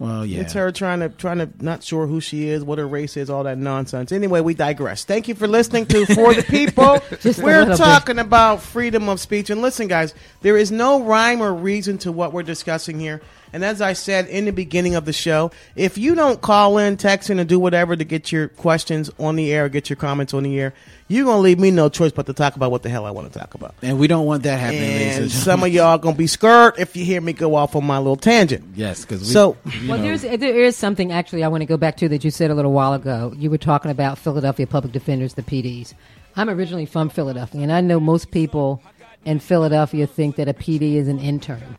[0.00, 0.40] Well, yeah.
[0.40, 3.28] It's her trying to trying to not sure who she is, what her race is,
[3.28, 4.12] all that nonsense.
[4.12, 5.04] Anyway, we digress.
[5.04, 7.00] Thank you for listening to For the People.
[7.20, 7.76] Just we're little bit.
[7.76, 9.50] talking about freedom of speech.
[9.50, 13.20] And listen, guys, there is no rhyme or reason to what we're discussing here.
[13.52, 16.96] And as I said in the beginning of the show, if you don't call in,
[16.96, 20.32] text in, and do whatever to get your questions on the air, get your comments
[20.34, 20.72] on the air,
[21.08, 23.32] you're gonna leave me no choice but to talk about what the hell I want
[23.32, 23.74] to talk about.
[23.82, 24.82] and we don't want that happening.
[24.82, 27.84] And and some of y'all gonna be scared if you hear me go off on
[27.84, 28.64] my little tangent.
[28.76, 29.56] yes, because we So-
[29.88, 32.50] Well, there's there is something actually I want to go back to that you said
[32.50, 33.32] a little while ago.
[33.36, 35.94] You were talking about Philadelphia public defenders, the PDs.
[36.36, 38.80] I'm originally from Philadelphia, and I know most people
[39.24, 41.76] in Philadelphia think that a PD is an intern.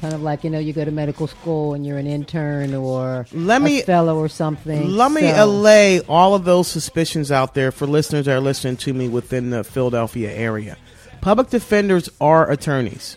[0.00, 3.26] Kind of like you know, you go to medical school and you're an intern or
[3.32, 4.90] Let me- fellow or something.
[4.90, 8.76] Let me So- allay all of those suspicions out there for listeners that are listening
[8.78, 10.76] to me within the Philadelphia area.
[11.22, 13.16] Public defenders are attorneys.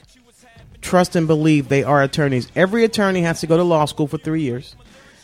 [0.82, 2.48] Trust and believe they are attorneys.
[2.56, 4.76] Every attorney has to go to law school for three years.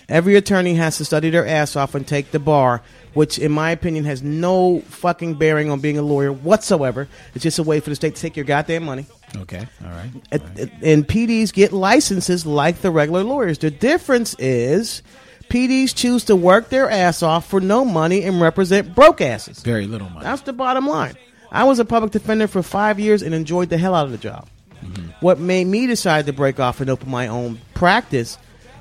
[0.08, 2.82] Every attorney has to study their ass off and take the bar,
[3.13, 7.08] which, in my opinion, has no fucking bearing on being a lawyer whatsoever.
[7.34, 9.06] It's just a way for the state to take your goddamn money.
[9.38, 10.12] okay, all right.
[10.32, 13.58] At- at- and PDs get licenses like the regular lawyers.
[13.58, 15.02] The difference is
[15.50, 19.62] PDs choose to work their ass off for no money and represent broke asses.
[19.62, 20.24] Very little money.
[20.24, 21.15] That's the bottom line.
[21.52, 24.18] I was a public defender for five years and enjoyed the hell out of the
[24.18, 24.48] job.
[24.84, 25.10] Mm-hmm.
[25.22, 28.38] What made me decide to break off and open my own practice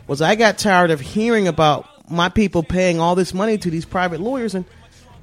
[0.07, 3.85] was I got tired of hearing about my people paying all this money to these
[3.85, 4.65] private lawyers and,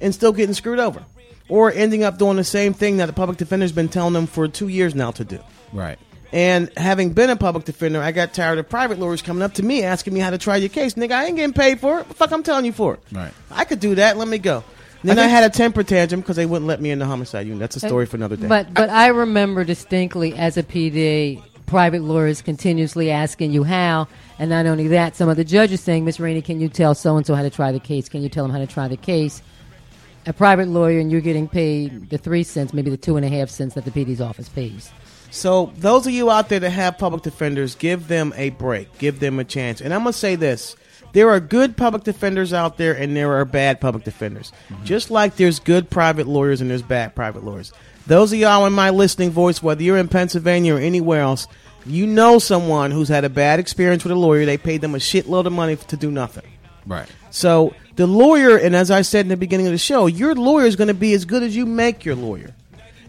[0.00, 1.04] and still getting screwed over.
[1.48, 4.48] Or ending up doing the same thing that the public defender's been telling them for
[4.48, 5.38] two years now to do.
[5.72, 5.98] Right.
[6.32, 9.62] And having been a public defender, I got tired of private lawyers coming up to
[9.62, 10.94] me asking me how to try your case.
[10.94, 11.98] Nigga, I ain't getting paid for it.
[11.98, 13.00] What the fuck I'm telling you for it?
[13.12, 13.32] Right.
[13.50, 14.16] I could do that.
[14.16, 14.64] Let me go.
[15.02, 17.46] Then I, think- had a temper tantrum because they wouldn't let me in the homicide
[17.46, 17.60] unit.
[17.60, 18.46] That's a story for another day.
[18.46, 24.08] But but I remember distinctly as a PD, private lawyers continuously asking you how,
[24.42, 27.16] and not only that, some of the judges saying, "Miss Rainey, can you tell so
[27.16, 28.08] and so how to try the case?
[28.08, 29.40] Can you tell them how to try the case?"
[30.26, 33.28] A private lawyer, and you're getting paid the three cents, maybe the two and a
[33.28, 34.90] half cents that the PD's office pays.
[35.30, 39.20] So those of you out there that have public defenders, give them a break, give
[39.20, 39.80] them a chance.
[39.80, 40.74] And I'm gonna say this:
[41.12, 44.50] there are good public defenders out there, and there are bad public defenders.
[44.68, 44.84] Mm-hmm.
[44.84, 47.72] Just like there's good private lawyers and there's bad private lawyers.
[48.08, 51.46] Those of y'all in my listening voice, whether you're in Pennsylvania or anywhere else,
[51.86, 54.44] you know someone who's had a bad experience with a lawyer.
[54.44, 56.44] They paid them a shitload of money to do nothing.
[56.86, 57.08] Right.
[57.30, 60.66] So the lawyer, and as I said in the beginning of the show, your lawyer
[60.66, 62.54] is going to be as good as you make your lawyer.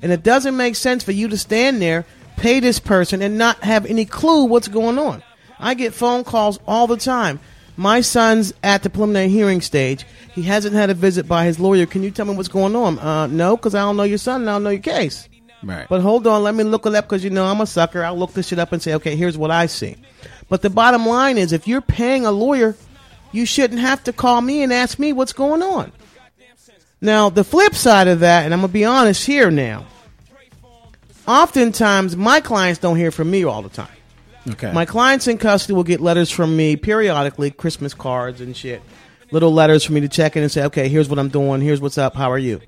[0.01, 2.05] And it doesn't make sense for you to stand there,
[2.36, 5.23] pay this person, and not have any clue what's going on.
[5.59, 7.39] I get phone calls all the time.
[7.77, 10.05] My son's at the preliminary hearing stage.
[10.33, 11.86] He hasn't had a visit by his lawyer.
[11.86, 12.99] Can you tell me what's going on?
[12.99, 15.27] Uh, no, because I don't know your son and I don't know your case.
[15.63, 15.88] Right.
[15.88, 18.04] But hold on, let me look it up because you know I'm a sucker.
[18.04, 19.95] I'll look this shit up and say, okay, here's what I see.
[20.49, 22.76] But the bottom line is, if you're paying a lawyer,
[23.32, 25.91] you shouldn't have to call me and ask me what's going on.
[27.02, 29.86] Now, the flip side of that, and I'm gonna be honest here now.
[31.28, 33.88] Oftentimes, my clients don't hear from me all the time.
[34.49, 34.71] okay.
[34.73, 38.82] My clients in custody will get letters from me periodically, Christmas cards and shit.
[39.32, 41.80] Little letters for me to check in and say, okay, here's what I'm doing, here's
[41.82, 42.62] what's up, how are you?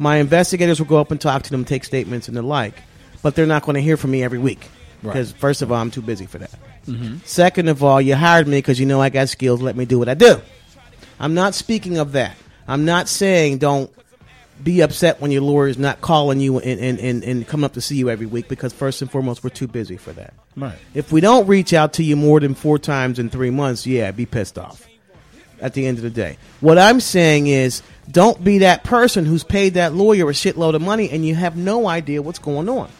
[0.00, 2.72] My investigators will go up and talk to them, take statements and the like,
[3.22, 4.66] but they're not going to hear from me every week.
[5.02, 5.12] Right.
[5.12, 6.50] Because, first of all, I'm too busy for that.
[6.86, 7.18] Mm-hmm.
[7.26, 9.98] Second of all, you hired me because you know I got skills, let me do
[9.98, 10.40] what I do.
[11.18, 12.34] I'm not speaking of that.
[12.66, 13.90] I'm not saying don't
[14.64, 17.74] be upset when your lawyer is not calling you and, and, and, and coming up
[17.74, 20.32] to see you every week because, first and foremost, we're too busy for that.
[20.56, 20.78] right.
[20.94, 24.12] If we don't reach out to you more than four times in three months, yeah,
[24.12, 24.86] be pissed off.
[25.60, 29.44] At the end of the day, what I'm saying is, don't be that person who's
[29.44, 32.90] paid that lawyer a shitload of money and you have no idea what's going on.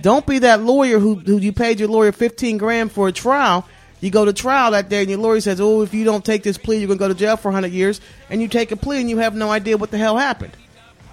[0.00, 3.66] Don't be that lawyer who, who you paid your lawyer 15 grand for a trial.
[4.00, 6.42] You go to trial that day and your lawyer says, "Oh, if you don't take
[6.42, 8.76] this plea, you're going to go to jail for 100 years." And you take a
[8.76, 10.52] plea and you have no idea what the hell happened.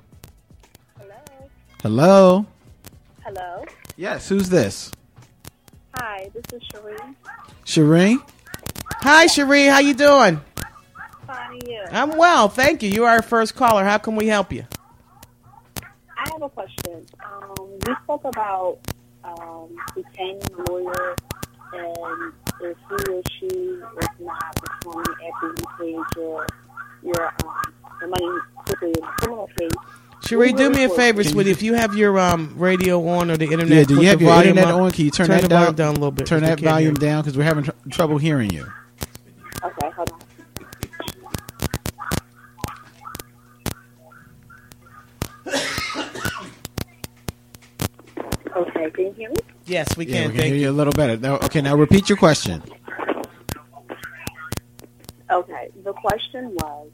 [0.97, 1.15] Hello.
[1.81, 2.45] Hello.
[3.23, 3.65] Hello.
[3.95, 4.91] Yes, who's this?
[5.95, 7.15] Hi, this is Shereen.
[7.65, 8.23] Shireen?
[9.01, 9.65] Hi, Cherie.
[9.65, 10.41] How you doing?
[11.25, 11.83] Fine, and you?
[11.91, 12.89] I'm well, thank you.
[12.89, 13.83] You are our first caller.
[13.83, 14.65] How can we help you?
[16.17, 17.05] I have a question.
[17.23, 18.79] Um, you spoke about
[19.39, 21.15] um, retaining a lawyer,
[21.73, 26.47] and if he or she is not performing after you paid your
[27.03, 29.71] your um, the money quickly in a criminal case.
[30.25, 31.49] Cherie, do me a favor, sweetie.
[31.51, 34.25] If you have your um, radio on or the internet, Yeah, do you have the
[34.25, 34.81] your volume internet up.
[34.81, 34.91] on?
[34.91, 35.59] Can you turn, turn that the down?
[35.61, 36.27] volume down a little bit?
[36.27, 38.65] Turn that volume down because we're having tr- trouble hearing you.
[39.63, 40.18] Okay, hold on.
[48.55, 49.35] Okay, can you hear me?
[49.65, 50.27] Yes, we Yeah, can.
[50.27, 50.61] we can thank hear you.
[50.63, 51.17] you a little better.
[51.17, 52.63] Now, okay, now repeat your question.
[55.31, 56.89] Okay, the question was,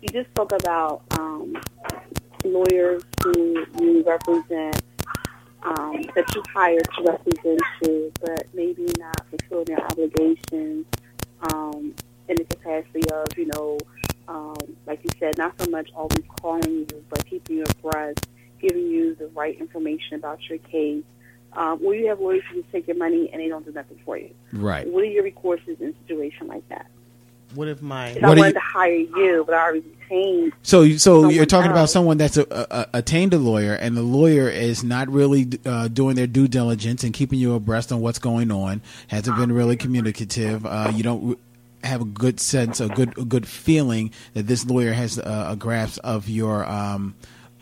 [0.00, 1.56] you just spoke about um,
[2.44, 4.80] lawyers who you represent,
[5.62, 10.86] um, that you hire to represent you, but maybe not fulfill their obligations
[11.52, 11.94] um,
[12.28, 13.78] in the capacity of, you know,
[14.28, 18.28] um, like you said, not so much always calling you, but keeping you abreast,
[18.68, 21.04] giving you the right information about your case.
[21.52, 23.98] Um, or you have lawyers who just take your money and they don't do nothing
[24.04, 24.30] for you.
[24.52, 24.88] Right.
[24.88, 26.86] What are your recourses in a situation like that?
[27.54, 30.52] What if my If What I wanted you- to hire you, but I already retained.
[30.62, 33.96] So, you- so you're Someone talking about someone that's a, a, attained a lawyer, and
[33.96, 38.00] the lawyer is not really uh, doing their due diligence and keeping you abreast on
[38.00, 38.80] what's going on.
[39.06, 40.66] Hasn't been really communicative.
[40.66, 41.38] Uh, you don't
[41.84, 45.54] have a good sense, a good, a good feeling that this lawyer has uh, a
[45.54, 47.14] grasp of your um,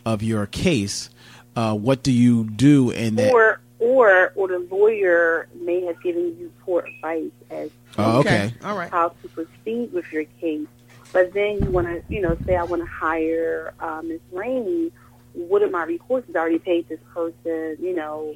[0.05, 1.09] of your case.
[1.55, 3.31] Uh, what do you do in that?
[3.33, 8.51] Or, or, or the lawyer may have given you poor advice as Oh, okay.
[8.63, 8.89] All right.
[8.89, 10.67] how to proceed with your case.
[11.11, 14.19] But then you want to, you know, say I want to hire uh, Ms.
[14.31, 14.91] Rainey.
[15.33, 16.35] What are my recourses?
[16.35, 18.35] I already paid this person, you know,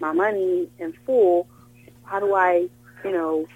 [0.00, 1.46] my money in full.
[2.02, 2.68] How do I,
[3.04, 3.46] you know,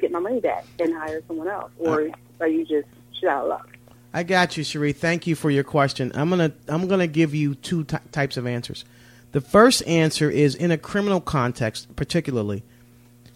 [0.00, 1.72] get my money back and hire someone else?
[1.78, 2.08] Or
[2.40, 2.86] are you just
[3.18, 3.77] shit out of luck?
[4.12, 4.92] I got you, Cherie.
[4.92, 6.12] Thank you for your question.
[6.14, 8.84] I'm gonna I'm gonna give you two ty types of answers.
[9.32, 12.62] The first answer is in a criminal context, particularly.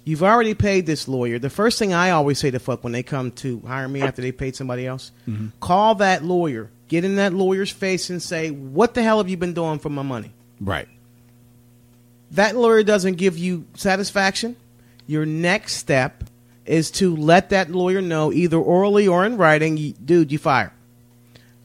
[0.05, 1.39] You've already paid this lawyer.
[1.39, 4.21] The first thing I always say to fuck when they come to hire me after
[4.21, 5.49] they paid somebody else, mm-hmm.
[5.61, 9.37] call that lawyer, get in that lawyer's face, and say, "What the hell have you
[9.37, 10.89] been doing for my money?" Right.
[12.33, 14.57] that lawyer doesn't give you satisfaction,
[15.07, 16.25] your next step
[16.65, 20.73] is to let that lawyer know, either orally or in writing, dude, you fire.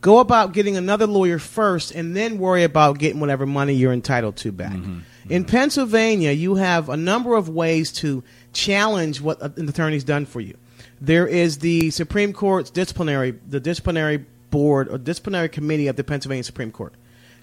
[0.01, 4.37] Go about getting another lawyer first, and then worry about getting whatever money you're entitled
[4.37, 4.73] to back.
[4.73, 4.99] Mm-hmm.
[5.29, 5.51] In mm-hmm.
[5.51, 8.23] Pennsylvania, you have a number of ways to
[8.53, 10.55] challenge what an attorney's done for you.
[11.01, 16.43] There is the Supreme Court's disciplinary, the disciplinary board or disciplinary committee of the Pennsylvania
[16.43, 16.93] Supreme Court.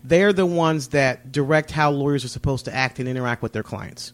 [0.02, 3.62] They're the ones that direct how lawyers are supposed to act and interact with their
[3.62, 4.12] clients.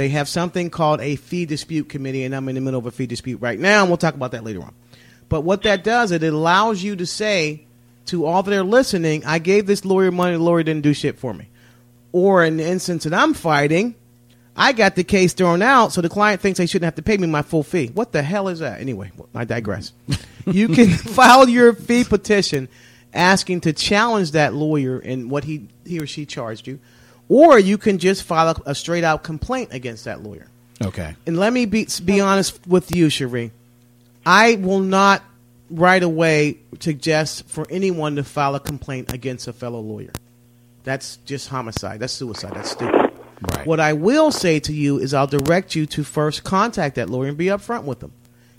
[0.00, 2.90] They have something called a fee dispute committee, and I'm in the middle of a
[2.90, 4.72] fee dispute right now, and we'll talk about that later on.
[5.28, 7.66] But what that does, is it allows you to say
[8.06, 11.18] to all that are listening, I gave this lawyer money, the lawyer didn't do shit
[11.18, 11.48] for me.
[12.12, 13.94] Or in the instance that I'm fighting,
[14.56, 17.18] I got the case thrown out, so the client thinks they shouldn't have to pay
[17.18, 17.88] me my full fee.
[17.88, 18.80] What the hell is that?
[18.80, 19.92] Anyway, I digress.
[20.46, 22.70] you can file your fee petition
[23.12, 26.80] asking to challenge that lawyer and what he he or she charged you,
[27.30, 30.48] or you can just file a, a straight out complaint against that lawyer.
[30.84, 31.14] Okay.
[31.26, 33.52] And let me be be honest with you, Cherie.
[34.26, 35.22] I will not
[35.70, 40.12] right away suggest for anyone to file a complaint against a fellow lawyer.
[40.82, 42.00] That's just homicide.
[42.00, 42.54] That's suicide.
[42.54, 43.12] That's stupid.
[43.54, 43.66] Right.
[43.66, 47.28] What I will say to you is I'll direct you to first contact that lawyer
[47.28, 48.12] and be upfront with them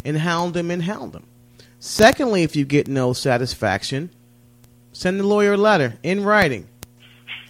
[0.06, 1.26] and hound them and hound them.
[1.80, 4.12] Secondly, if you get no satisfaction,
[4.94, 6.68] send the lawyer a letter in writing.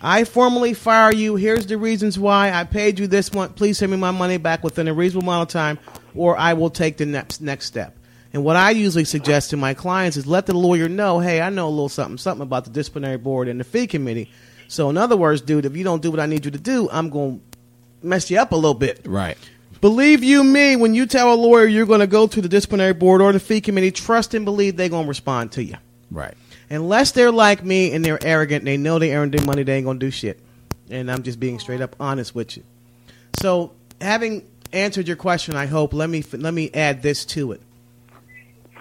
[0.02, 1.36] I formally fire you.
[1.36, 3.56] Here's the reasons why I paid you this month.
[3.56, 5.80] Please send me my money back within a reasonable amount of time,
[6.16, 7.98] or I will take the next next step.
[8.34, 11.50] And what I usually suggest to my clients is let the lawyer know, hey, I
[11.50, 14.32] know a little something, something about the disciplinary board and the fee committee.
[14.70, 16.88] So in other words, dude, if you don't do what I need you to do,
[16.90, 17.42] I'm going
[18.02, 19.02] to mess you up a little bit.
[19.06, 19.38] Right.
[19.82, 22.94] Believe you me, when you tell a lawyer you're going to go to the disciplinary
[22.94, 25.76] board or the fee committee, trust and believe they're going to respond to you.
[26.10, 26.36] Right.
[26.72, 29.86] Unless they're like me and they're arrogant, they know they earned their money, they ain't
[29.86, 30.40] gonna do shit.
[30.90, 32.64] And I'm just being straight up honest with you.
[33.42, 37.62] So, having answered your question, I hope let me let me add this to it.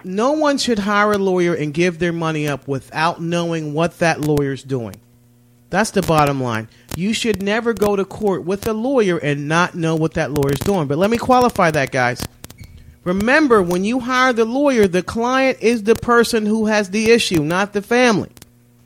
[0.04, 4.20] No one should hire a lawyer and give their money up without knowing what that
[4.20, 4.96] lawyer's doing.
[5.68, 6.68] That's the bottom line.
[6.96, 10.58] You should never go to court with a lawyer and not know what that lawyer's
[10.60, 10.86] doing.
[10.86, 12.22] But let me qualify that, guys.
[13.04, 17.42] Remember, when you hire the lawyer, the client is the person who has the issue,
[17.42, 18.30] not the family.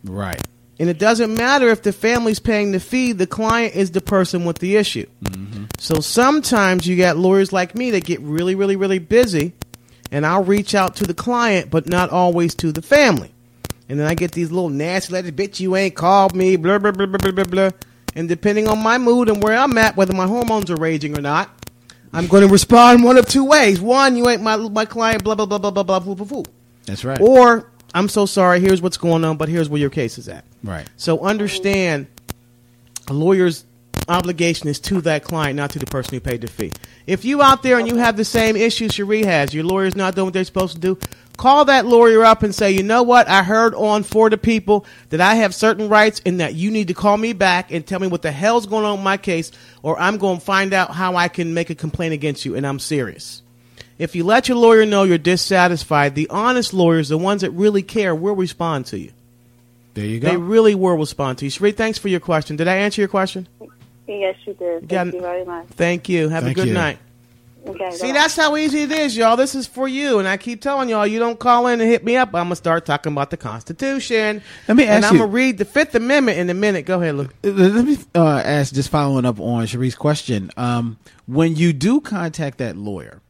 [0.05, 0.41] Right.
[0.79, 4.45] And it doesn't matter if the family's paying the fee, the client is the person
[4.45, 5.07] with the issue.
[5.23, 5.65] Mm-hmm.
[5.79, 9.53] So sometimes you got lawyers like me that get really, really, really busy,
[10.11, 13.33] and I'll reach out to the client, but not always to the family.
[13.89, 16.93] And then I get these little nasty letters, bitch, you ain't called me, blah, blah,
[16.93, 17.71] blah, blah, blah, blah, blah.
[18.17, 21.21] And depending on my mood and where I'm at, whether my hormones are raging or
[21.21, 21.51] not,
[22.15, 23.81] I'm going to respond one of two ways.
[23.81, 26.43] One, you ain't my, my client, blah, blah, blah, blah, blah, blah.
[26.87, 27.21] That's right.
[27.21, 30.45] Or, I'm so sorry, here's what's going on, but here's where your case is at.
[30.63, 30.89] right.
[30.97, 32.07] So understand
[33.09, 33.65] a lawyer's
[34.09, 36.73] obligation is to that client, not to the person who paid the fee.
[37.07, 40.15] If you out there and you have the same issue Cherie has, your lawyer's not
[40.15, 40.99] doing what they're supposed to do,
[41.37, 44.87] call that lawyer up and say, you know what, I heard on for the people
[45.11, 48.01] that I have certain rights and that you need to call me back and tell
[48.01, 49.51] me what the hell's going on with my case,
[49.83, 52.67] or I'm going to find out how I can make a complaint against you, and
[52.67, 53.43] I'm serious.
[53.99, 57.83] If you let your lawyer know you're dissatisfied, the honest lawyers, the ones that really
[57.83, 59.13] care, will respond to you.
[59.95, 60.29] There you go.
[60.29, 61.51] They really will respond to you.
[61.51, 62.57] Cherie, thanks for your question.
[62.57, 63.47] Did I answer your question?
[64.09, 64.89] Yes, you did.
[64.89, 65.67] got- Thank you very much.
[65.69, 66.29] Thank you.
[66.29, 66.75] Have Thank a good you.
[66.75, 66.99] night.
[67.67, 69.37] Okay, See, that's how easy it is, y'all.
[69.37, 70.19] This is for you.
[70.19, 72.29] And I keep telling y'all, you don't call in and hit me up.
[72.29, 74.43] I'm going to start talking about the Constitution.
[74.69, 76.85] Let me ask And I'm you- going to read the Fifth Amendment in a minute.
[76.85, 77.25] Go ahead, Lou.
[77.43, 80.51] Uh, Let me uh, ask, just following up on Cherie's question.
[80.59, 83.23] Um, when you do contact that lawyer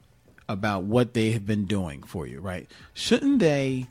[0.49, 2.69] about what they have been doing for you, right?
[2.93, 3.87] Shouldn't they,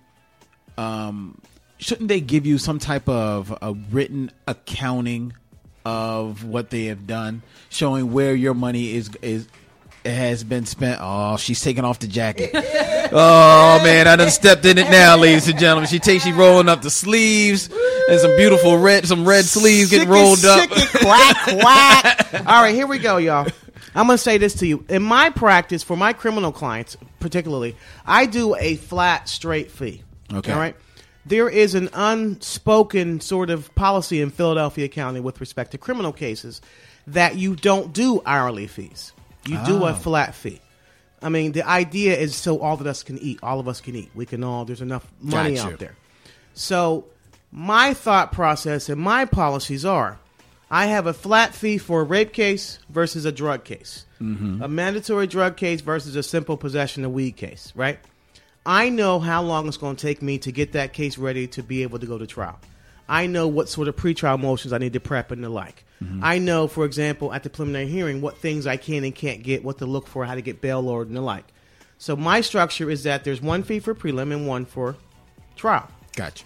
[0.78, 1.40] um,
[1.78, 5.34] shouldn't they give you some type of a written accounting
[5.86, 9.48] of what they have done, showing where your money is is
[10.06, 11.00] has been spent?
[11.02, 12.52] Oh, she's taking off the jacket.
[13.16, 15.88] Oh man, I done stepped in it now, ladies and gentlemen.
[15.88, 17.70] She takes she rolling up the sleeves
[18.10, 20.68] and some beautiful red, some red sleeves getting rolled up.
[20.70, 22.34] quack, quack.
[22.48, 23.48] All right, here we go, y'all.
[23.94, 24.84] I'm going to say this to you.
[24.90, 27.76] In my practice, for my criminal clients particularly,
[28.06, 30.02] I do a flat, straight fee.
[30.34, 30.52] Okay.
[30.52, 30.76] All right.
[31.26, 36.62] There is an unspoken sort of policy in Philadelphia County with respect to criminal cases
[37.08, 39.14] that you don't do hourly fees.
[39.46, 39.94] You do a Oh.
[39.96, 40.62] flat fee.
[41.22, 43.40] I mean, the idea is so all of us can eat.
[43.42, 44.12] All of us can eat.
[44.14, 44.66] We can all.
[44.66, 45.74] There's enough money Got you.
[45.74, 45.96] out there.
[46.54, 47.06] So,
[47.52, 50.20] my thought process and my policies are
[50.72, 54.62] I have a flat fee for a rape case versus a drug case, mm-hmm.
[54.62, 58.00] a mandatory drug case versus a simple possession of weed case, right?
[58.66, 61.62] I know how long it's going to take me to get that case ready to
[61.62, 62.60] be able to go to trial.
[63.08, 65.84] I know what sort of pretrial motions I need to prep and the like.
[66.04, 66.22] Mm-hmm.
[66.24, 69.64] I know, for example, at the preliminary hearing, what things I can and can't get,
[69.64, 71.46] what to look for, how to get bail ordered, and the like.
[71.98, 74.96] So my structure is that there's one fee for prelim and one for
[75.56, 75.90] trial.
[76.16, 76.46] Gotcha.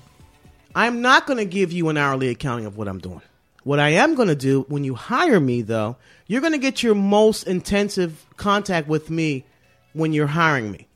[0.76, 3.22] I'm not going to give you an hourly accounting of what I'm doing.
[3.64, 5.98] What I am going to do when you hire me, though,
[6.28, 9.46] you're going to get your most intensive contact with me
[9.94, 10.87] when you're hiring me.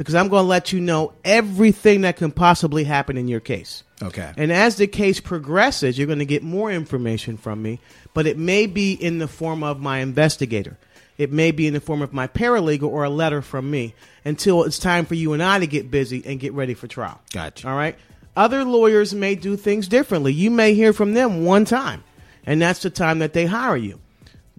[0.00, 3.84] Because I'm going to let you know everything that can possibly happen in your case.
[4.02, 4.32] Okay.
[4.34, 7.80] And as the case progresses, you're going to get more information from me,
[8.14, 10.78] but it may be in the form of my investigator.
[11.18, 13.92] It may be in the form of my paralegal or a letter from me
[14.24, 17.20] until it's time for you and I to get busy and get ready for trial.
[17.34, 17.68] Gotcha.
[17.68, 17.94] All right.
[18.34, 20.32] Other lawyers may do things differently.
[20.32, 22.04] You may hear from them one time,
[22.46, 24.00] and that's the time that they hire you.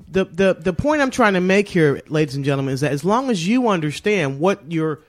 [0.07, 3.03] the, the the point I'm trying to make here, ladies and gentlemen, is that as
[3.03, 4.99] long as you understand what your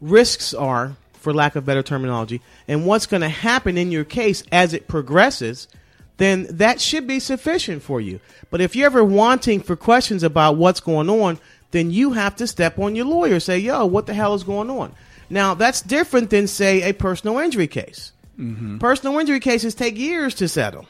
[0.00, 4.42] risks are, for lack of better terminology, and what's going to happen in your case
[4.50, 5.68] as it progresses,
[6.16, 8.20] then that should be sufficient for you.
[8.50, 11.38] But if you're ever wanting for questions about what's going on,
[11.70, 13.40] then you have to step on your lawyer.
[13.40, 14.92] Say, yo, what the hell is going on?
[15.28, 18.12] Now, that's different than, say, a personal injury case.
[18.38, 18.78] Mm-hmm.
[18.78, 20.86] Personal injury cases take years to settle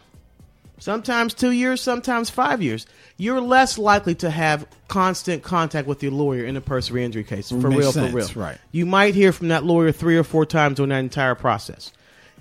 [0.80, 2.86] sometimes two years, sometimes five years.
[3.16, 7.50] You're less likely to have constant contact with your lawyer in a personal injury case.
[7.50, 8.28] For real, sense, for real.
[8.34, 8.58] right.
[8.72, 11.92] You might hear from that lawyer three or four times during that entire process.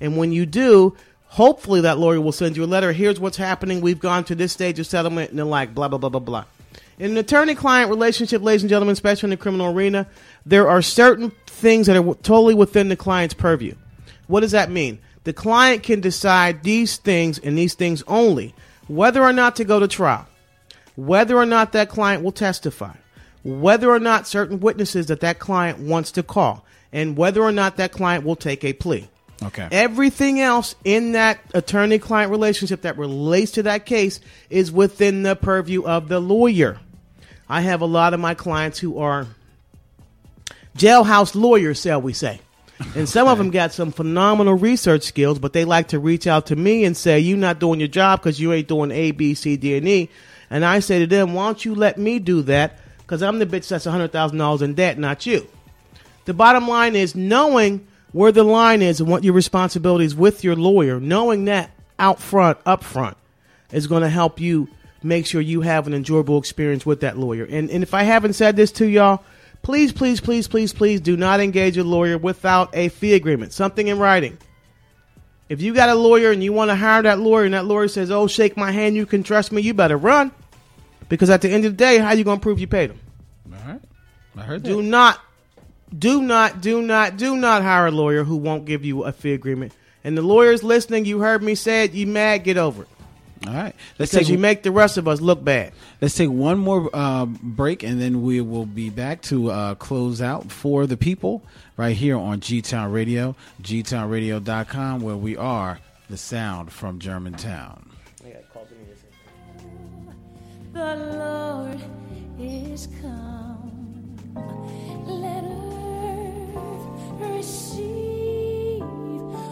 [0.02, 2.92] And when you do, hopefully that lawyer will send you a letter.
[2.94, 3.82] Here's what's happening.
[3.82, 6.46] We've gone to this stage of settlement, and they're like, blah, blah, blah, blah, blah.
[6.98, 10.08] In an attorney client relationship, ladies and gentlemen, especially in the criminal arena,
[10.46, 13.76] there are certain things that are w- totally within the client's purview.
[14.28, 15.00] What does that mean?
[15.24, 18.56] The client can decide these things and these things only,
[18.88, 20.28] whether or not to go to trial,
[20.96, 22.94] whether or not that client will testify,
[23.44, 27.78] whether or not certain witnesses that that client wants to call, and whether or not
[27.78, 29.08] that client will take a plea.
[29.42, 29.68] Okay.
[29.72, 35.36] Everything else in that attorney client relationship that relates to that case is within the
[35.36, 36.80] purview of the lawyer.
[37.48, 39.28] I have a lot of my clients who are
[40.78, 42.42] jailhouse lawyers, shall we say.
[42.96, 46.48] And some of them got some phenomenal research skills, but they like to reach out
[46.48, 49.34] to me and say, You're not doing your job because you ain't doing A, B,
[49.34, 50.10] C, D, and E.
[50.50, 52.80] And I say to them, Why don't you let me do that?
[53.00, 55.48] Because I'm the bitch that's $100,000 in debt, not you.
[56.26, 60.56] The bottom line is knowing where the line is and what your responsibilities with your
[60.56, 63.18] lawyer, knowing that out front, up front,
[63.72, 64.68] is going to help you
[65.04, 67.46] make sure you have an enjoyable experience with that lawyer.
[67.46, 69.24] And, and if I haven't said this to y'all,
[69.62, 73.88] please, please, please, please, please do not engage a lawyer without a fee agreement, something
[73.88, 74.38] in writing.
[75.48, 77.88] If you got a lawyer and you want to hire that lawyer and that lawyer
[77.88, 80.32] says, oh, shake my hand, you can trust me, you better run.
[81.10, 83.00] Because at the end of the day, how you going to prove you paid them?
[83.52, 83.82] All right.
[84.38, 84.84] I heard Do that.
[84.84, 85.20] not,
[85.98, 89.34] do not, do not, do not hire a lawyer who won't give you a fee
[89.34, 89.74] agreement.
[90.04, 91.94] And the lawyers listening, you heard me say it.
[91.94, 92.44] You mad?
[92.44, 92.90] Get over it.
[93.48, 93.74] All right.
[93.98, 95.72] Let's Because take you make the rest of us look bad.
[96.02, 100.22] Let's take one more uh, break, and then we will be back to uh, close
[100.22, 101.42] out for the people
[101.78, 105.80] right here on G Town Radio, gtownradio.com, where we are
[106.10, 107.86] the sound from Germantown.
[110.74, 111.82] The Lord
[112.40, 114.16] is come.
[115.08, 116.58] Let earth
[117.20, 118.84] receive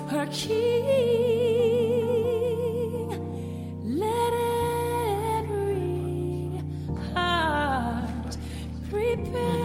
[0.10, 1.67] her King.
[7.18, 8.38] Heart
[8.90, 9.57] prepare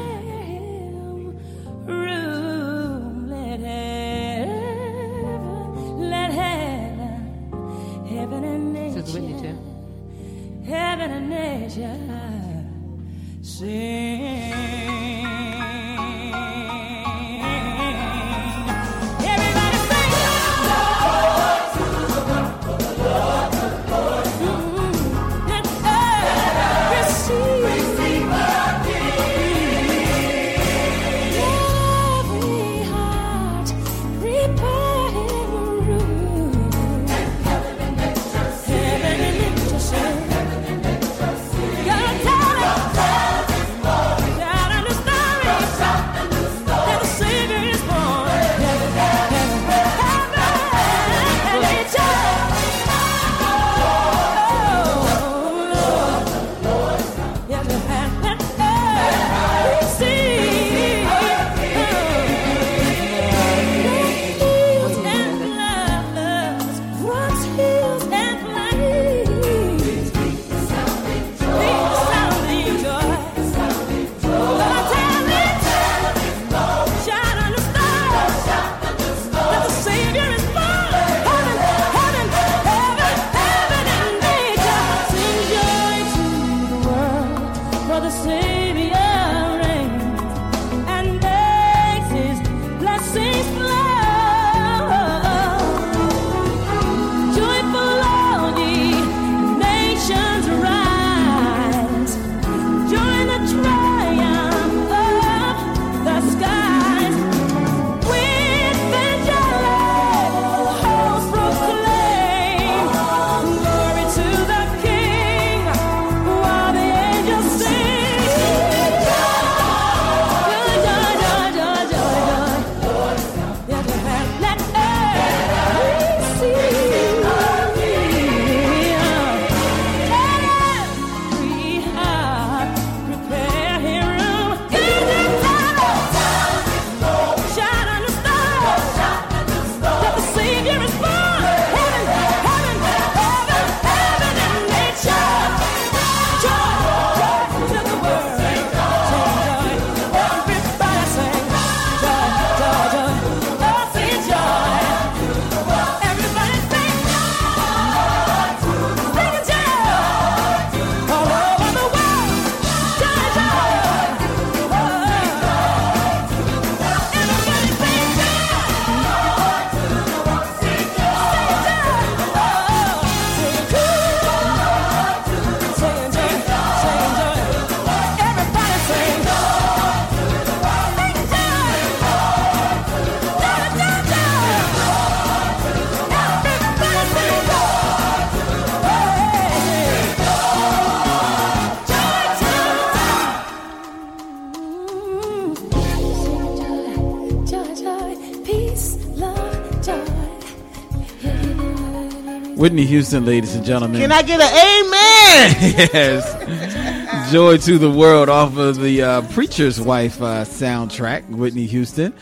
[202.62, 204.00] Whitney Houston, ladies and gentlemen.
[204.00, 205.88] Can I get an amen?
[205.92, 207.32] yes.
[207.32, 212.14] Joy to the world off of the uh, Preacher's Wife uh, soundtrack, Whitney Houston.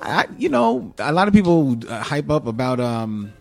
[0.00, 3.32] I, you know, a lot of people uh, hype up about, um,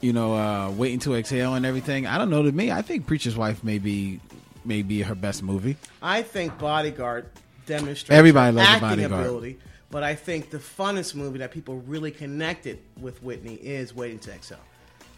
[0.00, 2.06] you know, uh, waiting to exhale and everything.
[2.06, 2.42] I don't know.
[2.42, 4.18] To me, I think Preacher's Wife may be,
[4.64, 5.76] may be her best movie.
[6.00, 7.28] I think Bodyguard
[7.66, 9.26] demonstrates Everybody loves acting Bodyguard.
[9.26, 9.58] ability,
[9.90, 14.32] but I think the funnest movie that people really connected with Whitney is Waiting to
[14.32, 14.58] Exhale.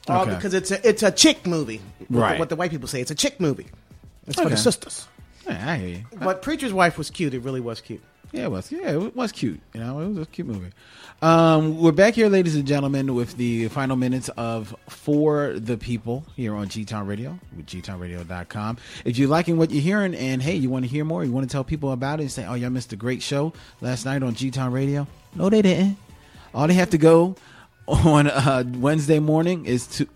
[0.09, 0.35] Okay.
[0.35, 1.81] because it's a it's a chick movie.
[1.99, 2.39] What the- Right.
[2.39, 3.67] What the white people say, it's a chick movie.
[4.27, 5.07] It's for the sisters.
[5.47, 6.05] Yeah, I hear you.
[6.19, 7.35] But Preacher's Wife was cute.
[7.35, 8.03] It really was cute.
[8.33, 8.71] Yeah, it was.
[8.71, 9.61] Yeah, it was cute.
[9.75, 10.71] You know, it was a cute movie.
[11.21, 16.25] Um, we're back here, ladies and gentlemen, with the final minutes of For the People
[16.37, 18.79] here on G Town Radio with gtownradio.com.
[19.05, 21.49] If you're liking what you're hearing and hey, you want to hear more, you want
[21.49, 24.23] to tell people about it and say, oh, y'all missed a great show last night
[24.23, 25.07] on G Town Radio.
[25.35, 25.97] No, they didn't.
[26.55, 27.37] All they have to go
[27.91, 30.07] on uh, Wednesday morning is to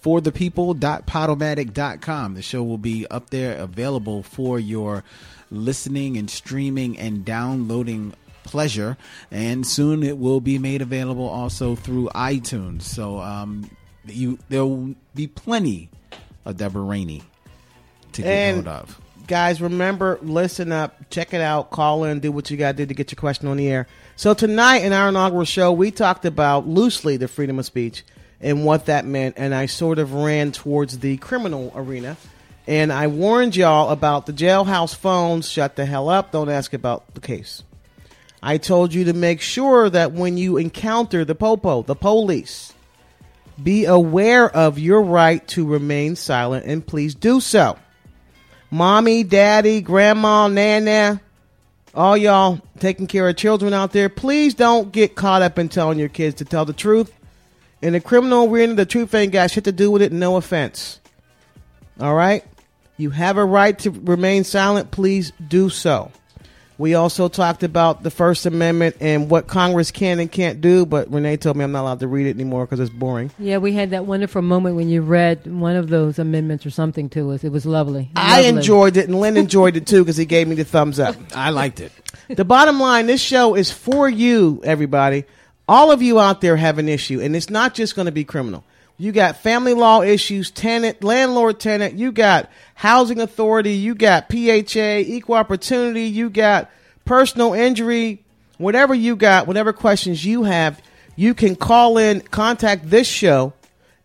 [0.00, 2.34] for the people.podomatic.com.
[2.34, 5.04] The show will be up there available for your
[5.50, 8.96] listening and streaming and downloading pleasure.
[9.30, 12.82] And soon it will be made available also through iTunes.
[12.82, 13.70] So um,
[14.06, 15.88] you there will be plenty
[16.44, 17.22] of Deborah Rainey
[18.12, 19.00] to get And- hold of.
[19.26, 22.84] Guys, remember, listen up, check it out, call in, do what you got to do
[22.84, 23.86] to get your question on the air.
[24.16, 28.04] So tonight in our inaugural show, we talked about loosely the freedom of speech
[28.40, 32.16] and what that meant, and I sort of ran towards the criminal arena.
[32.66, 35.50] And I warned y'all about the jailhouse phones.
[35.50, 36.32] Shut the hell up.
[36.32, 37.62] Don't ask about the case.
[38.42, 42.72] I told you to make sure that when you encounter the popo, the police,
[43.62, 47.78] be aware of your right to remain silent and please do so
[48.70, 51.20] mommy, daddy, grandma, nana,
[51.94, 55.98] all y'all taking care of children out there, please don't get caught up in telling
[55.98, 57.12] your kids to tell the truth.
[57.80, 60.12] In the criminal arena, the truth ain't got shit to do with it.
[60.12, 61.00] No offense.
[62.00, 62.44] All right?
[62.96, 64.90] You have a right to remain silent.
[64.90, 66.10] Please do so.
[66.76, 71.08] We also talked about the First Amendment and what Congress can and can't do, but
[71.12, 73.30] Renee told me I'm not allowed to read it anymore because it's boring.
[73.38, 77.08] Yeah, we had that wonderful moment when you read one of those amendments or something
[77.10, 77.44] to us.
[77.44, 78.10] It was lovely.
[78.16, 78.48] I Lovely.
[78.58, 81.14] enjoyed it, and Lynn enjoyed it too because he gave me the thumbs up.
[81.34, 81.92] I liked it.
[82.28, 85.24] the bottom line this show is for you everybody
[85.68, 88.24] all of you out there have an issue and it's not just going to be
[88.24, 88.64] criminal
[88.96, 94.98] you got family law issues tenant landlord tenant you got housing authority you got pha
[95.00, 96.70] equal opportunity you got
[97.04, 98.22] personal injury
[98.58, 100.80] whatever you got whatever questions you have
[101.16, 103.52] you can call in contact this show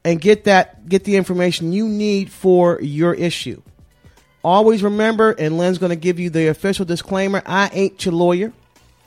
[0.04, 3.62] and get that get the information you need for your issue
[4.44, 8.54] Always remember, and Lynn's going to give you the official disclaimer I ain't your lawyer.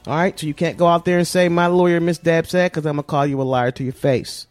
[0.06, 2.72] All right, so you can't go out there and say, My lawyer, Miss Deb said,
[2.72, 4.46] because I'm going to call you a liar to your face.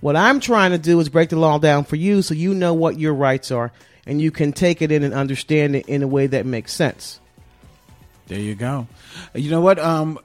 [0.00, 2.74] What I'm trying to do is break the law down for you so you know
[2.74, 3.72] what your rights are
[4.06, 7.20] and you can take it in and understand it in a way that makes sense.
[8.28, 8.86] There you go.
[9.34, 9.78] You know what?
[9.78, 10.18] Um,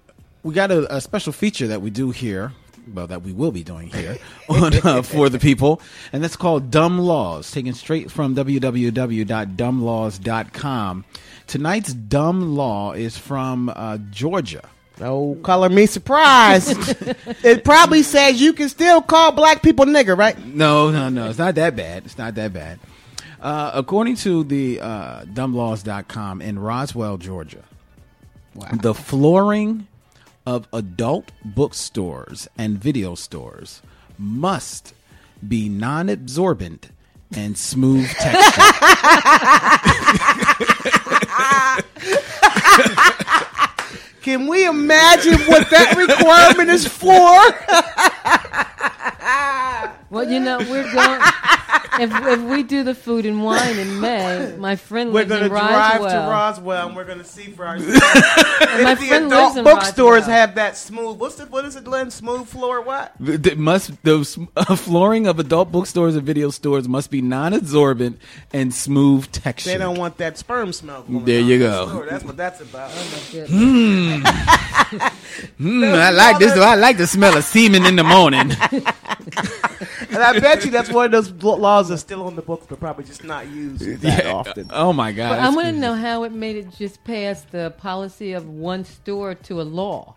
[0.44, 2.54] we got a, a special feature that we do here.
[2.92, 4.18] Well, that we will be doing here
[4.50, 5.80] on uh, for the people,
[6.12, 11.06] and that's called "Dumb Laws," taken straight from www.dumblaws.com.
[11.46, 14.68] Tonight's dumb law is from uh, Georgia.
[15.02, 16.78] Oh, color me surprised.
[17.44, 20.38] it probably says you can still call black people nigger, right?
[20.46, 21.30] No, no, no.
[21.30, 22.06] It's not that bad.
[22.06, 22.80] It's not that bad.
[23.42, 27.64] Uh, according to the uh, dumblaws.com in Roswell, Georgia,
[28.74, 29.88] the flooring
[30.46, 33.82] of adult bookstores and video stores
[34.18, 34.94] must
[35.48, 36.90] be non absorbent
[37.36, 38.62] and smooth texture.
[44.22, 47.10] Can we imagine what that requirement is for?
[50.12, 51.22] Well, you know, we're going.
[52.00, 55.40] If, if we do the food and wine in May, my friend We're lives going
[55.42, 56.26] to in drive Roswell.
[56.26, 57.94] to Roswell and we're going to see for ourselves.
[58.62, 60.36] and my the friend adult lives in bookstores Roswell.
[60.38, 61.18] have that smooth.
[61.20, 62.10] What's the, what is it, Glenn?
[62.12, 62.82] Smooth floor?
[62.82, 63.14] What?
[63.20, 68.20] The- must those uh, flooring of adult bookstores and video stores must be non-absorbent
[68.54, 69.72] and smooth texture.
[69.72, 71.04] They don't want that sperm smell.
[71.04, 71.88] Going There on you in the go.
[71.90, 72.06] store.
[72.10, 72.92] That's what that's about.
[75.60, 76.58] Mm, I like this.
[76.58, 78.52] I like the smell of semen in the morning.
[78.72, 82.80] and I bet you that's one of those laws that's still on the books, but
[82.80, 84.68] probably just not used that often.
[84.72, 85.30] Oh my god!
[85.30, 88.86] But I want to know how it made it just past the policy of one
[88.86, 90.16] store to a law.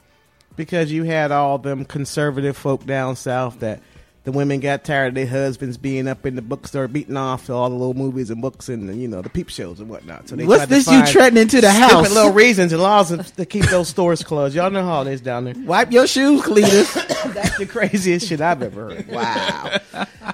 [0.56, 3.82] Because you had all them conservative folk down south that
[4.24, 7.52] the women got tired of their husbands being up in the bookstore beating off to
[7.52, 10.28] all the little movies and books and you know the peep shows and whatnot.
[10.28, 12.14] So they What's tried to this you find treading into the stupid house?
[12.14, 14.54] little reasons and laws to keep those stores closed.
[14.54, 15.54] Y'all know how it is down there.
[15.58, 16.94] Wipe your shoes, Cletus.
[17.34, 19.08] That's the craziest shit I've ever heard.
[19.08, 19.78] Wow.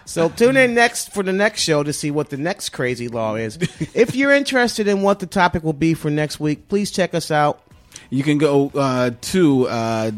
[0.05, 3.35] So tune in next for the next show to see what the next crazy law
[3.35, 3.59] is.
[3.93, 7.31] If you're interested in what the topic will be for next week, please check us
[7.31, 7.61] out.
[8.09, 10.11] You can go uh, to uh,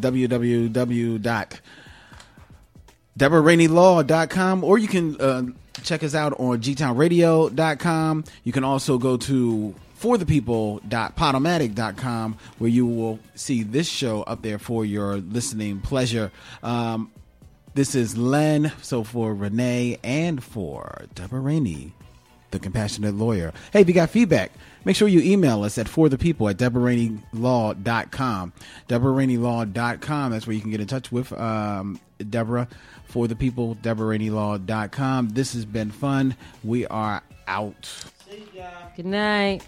[3.19, 5.43] www.deborahraineylaw.com or you can uh,
[5.83, 8.25] check us out on gtownradio.com.
[8.45, 14.85] You can also go to forthepeople.podomatic.com where you will see this show up there for
[14.85, 16.33] your listening pleasure.
[16.63, 17.13] Um,
[17.75, 21.95] this is Len, so for Renee and for Deborah Rainey
[22.53, 23.53] the compassionate lawyer.
[23.73, 24.53] Hey, if you got feedback,
[24.85, 28.53] make sure you email us at forthepeople at deborahraineylaw.com.
[28.89, 30.33] deborahraineylaw.com.
[30.33, 32.69] That's where you can get in touch with um, Deborah.
[33.07, 35.29] For the people, deborahraineylaw.com.
[35.31, 36.35] This has been fun.
[36.65, 38.11] We are out.
[38.97, 39.63] Good night.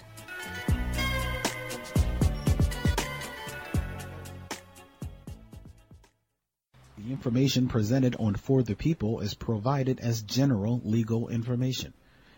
[7.04, 11.92] The information presented on For the People is provided as general legal information.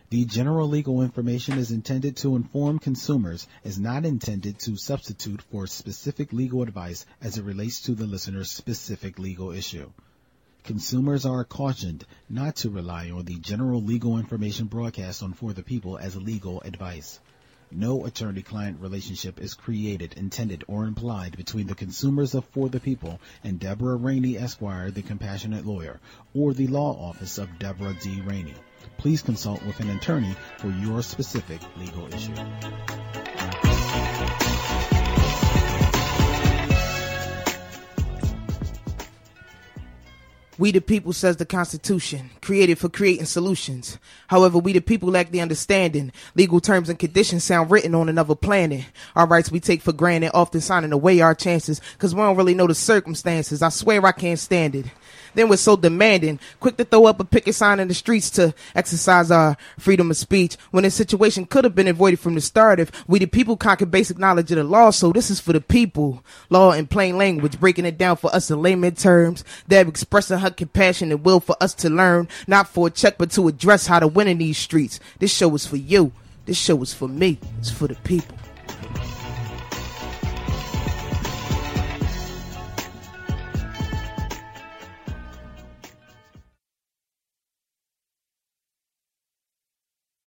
[0.09, 5.67] The general legal information is intended to inform consumers, is not intended to substitute for
[5.67, 9.91] specific legal advice as it relates to the listener's specific legal issue.
[10.63, 15.61] Consumers are cautioned not to rely on the general legal information broadcast on For the
[15.61, 17.19] People as legal advice.
[17.69, 23.19] No attorney-client relationship is created, intended, or implied between the consumers of For the People
[23.43, 25.99] and Deborah Rainey Esquire, the compassionate lawyer,
[26.33, 28.21] or the law office of Deborah D.
[28.21, 28.55] Rainey.
[28.97, 32.33] Please consult with an attorney for your specific legal issue.
[40.59, 43.99] We the people, says the Constitution, created for creating solutions.
[44.25, 46.11] However, we the people lack the understanding.
[46.33, 48.85] Legal terms and conditions sound written on another planet.
[49.15, 52.55] Our rights we take for granted, often signing away our chances, cause we don't really
[52.55, 53.61] know the circumstances.
[53.61, 54.87] I swear I can't stand it.
[55.37, 58.55] Then we're so demanding, quick to throw up a picket sign in the streets to
[58.73, 62.79] exercise our freedom of speech, when this situation could have been avoided from the start
[62.79, 64.89] if we the people conquered basic knowledge of the law.
[64.89, 66.23] So this is for the people.
[66.49, 69.43] Law in plain language, breaking it down for us in layman terms.
[69.67, 73.29] Deb expressing her compassion and will for us to learn, not for a check, but
[73.33, 74.99] to address how to win in these streets.
[75.19, 76.13] This show is for you.
[76.47, 77.37] This show is for me.
[77.59, 78.35] It's for the people.